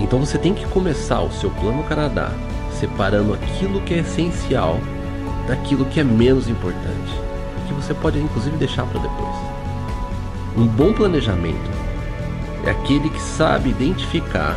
Então 0.00 0.18
você 0.20 0.38
tem 0.38 0.54
que 0.54 0.66
começar 0.66 1.20
o 1.20 1.32
seu 1.32 1.50
plano 1.50 1.82
Canadá 1.84 2.30
separando 2.72 3.34
aquilo 3.34 3.80
que 3.82 3.94
é 3.94 3.98
essencial 3.98 4.78
daquilo 5.46 5.84
que 5.84 6.00
é 6.00 6.04
menos 6.04 6.48
importante, 6.48 7.12
que 7.66 7.74
você 7.74 7.92
pode 7.92 8.18
inclusive 8.18 8.56
deixar 8.56 8.86
para 8.86 9.00
depois. 9.00 9.36
Um 10.56 10.66
bom 10.66 10.92
planejamento 10.92 11.70
é 12.64 12.70
aquele 12.70 13.10
que 13.10 13.20
sabe 13.20 13.70
identificar 13.70 14.56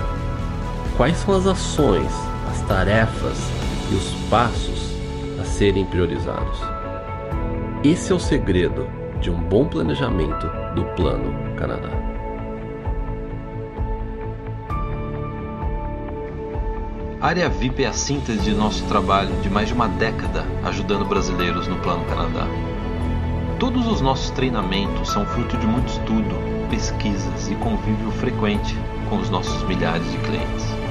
quais 0.95 1.17
são 1.17 1.35
as 1.35 1.45
ações, 1.45 2.11
as 2.49 2.61
tarefas 2.61 3.37
e 3.91 3.95
os 3.95 4.29
passos 4.29 4.93
a 5.41 5.43
serem 5.43 5.85
priorizados. 5.85 6.59
Esse 7.83 8.13
é 8.13 8.15
o 8.15 8.19
segredo 8.19 8.87
de 9.23 9.31
um 9.31 9.41
bom 9.41 9.65
planejamento 9.65 10.47
do 10.75 10.83
Plano 10.97 11.33
Canadá. 11.55 11.89
Área 17.21 17.47
VIP 17.47 17.85
é 17.85 17.87
a 17.87 17.93
síntese 17.93 18.41
de 18.41 18.53
nosso 18.53 18.83
trabalho 18.87 19.33
de 19.41 19.49
mais 19.49 19.69
de 19.69 19.73
uma 19.73 19.87
década 19.87 20.43
ajudando 20.65 21.05
brasileiros 21.05 21.69
no 21.69 21.77
Plano 21.77 22.03
Canadá. 22.03 22.45
Todos 23.57 23.87
os 23.87 24.01
nossos 24.01 24.29
treinamentos 24.31 25.07
são 25.07 25.25
fruto 25.25 25.55
de 25.55 25.65
muito 25.65 25.87
estudo, 25.87 26.35
pesquisas 26.69 27.49
e 27.49 27.55
convívio 27.55 28.11
frequente 28.11 28.77
com 29.09 29.19
os 29.19 29.29
nossos 29.29 29.63
milhares 29.63 30.11
de 30.11 30.17
clientes. 30.17 30.82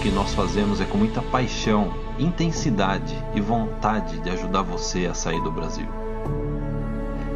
Que 0.00 0.10
nós 0.10 0.32
fazemos 0.32 0.80
é 0.80 0.86
com 0.86 0.96
muita 0.96 1.20
paixão, 1.20 1.92
intensidade 2.18 3.14
e 3.34 3.40
vontade 3.40 4.18
de 4.20 4.30
ajudar 4.30 4.62
você 4.62 5.04
a 5.06 5.12
sair 5.12 5.42
do 5.42 5.50
Brasil. 5.50 5.86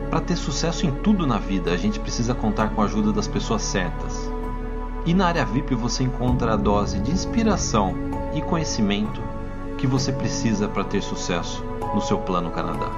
Para 0.08 0.22
ter 0.22 0.36
sucesso 0.36 0.86
em 0.86 0.90
tudo 0.90 1.26
na 1.26 1.36
vida, 1.36 1.72
a 1.72 1.76
gente 1.76 2.00
precisa 2.00 2.34
contar 2.34 2.70
com 2.70 2.80
a 2.80 2.86
ajuda 2.86 3.12
das 3.12 3.28
pessoas 3.28 3.60
certas. 3.62 4.30
E 5.04 5.12
na 5.12 5.26
área 5.26 5.44
VIP 5.44 5.74
você 5.74 6.04
encontra 6.04 6.54
a 6.54 6.56
dose 6.56 7.00
de 7.00 7.10
inspiração 7.10 7.94
e 8.32 8.40
conhecimento 8.40 9.20
que 9.76 9.86
você 9.86 10.10
precisa 10.10 10.66
para 10.66 10.84
ter 10.84 11.02
sucesso 11.02 11.62
no 11.94 12.00
seu 12.00 12.16
plano 12.16 12.50
Canadá. 12.50 12.90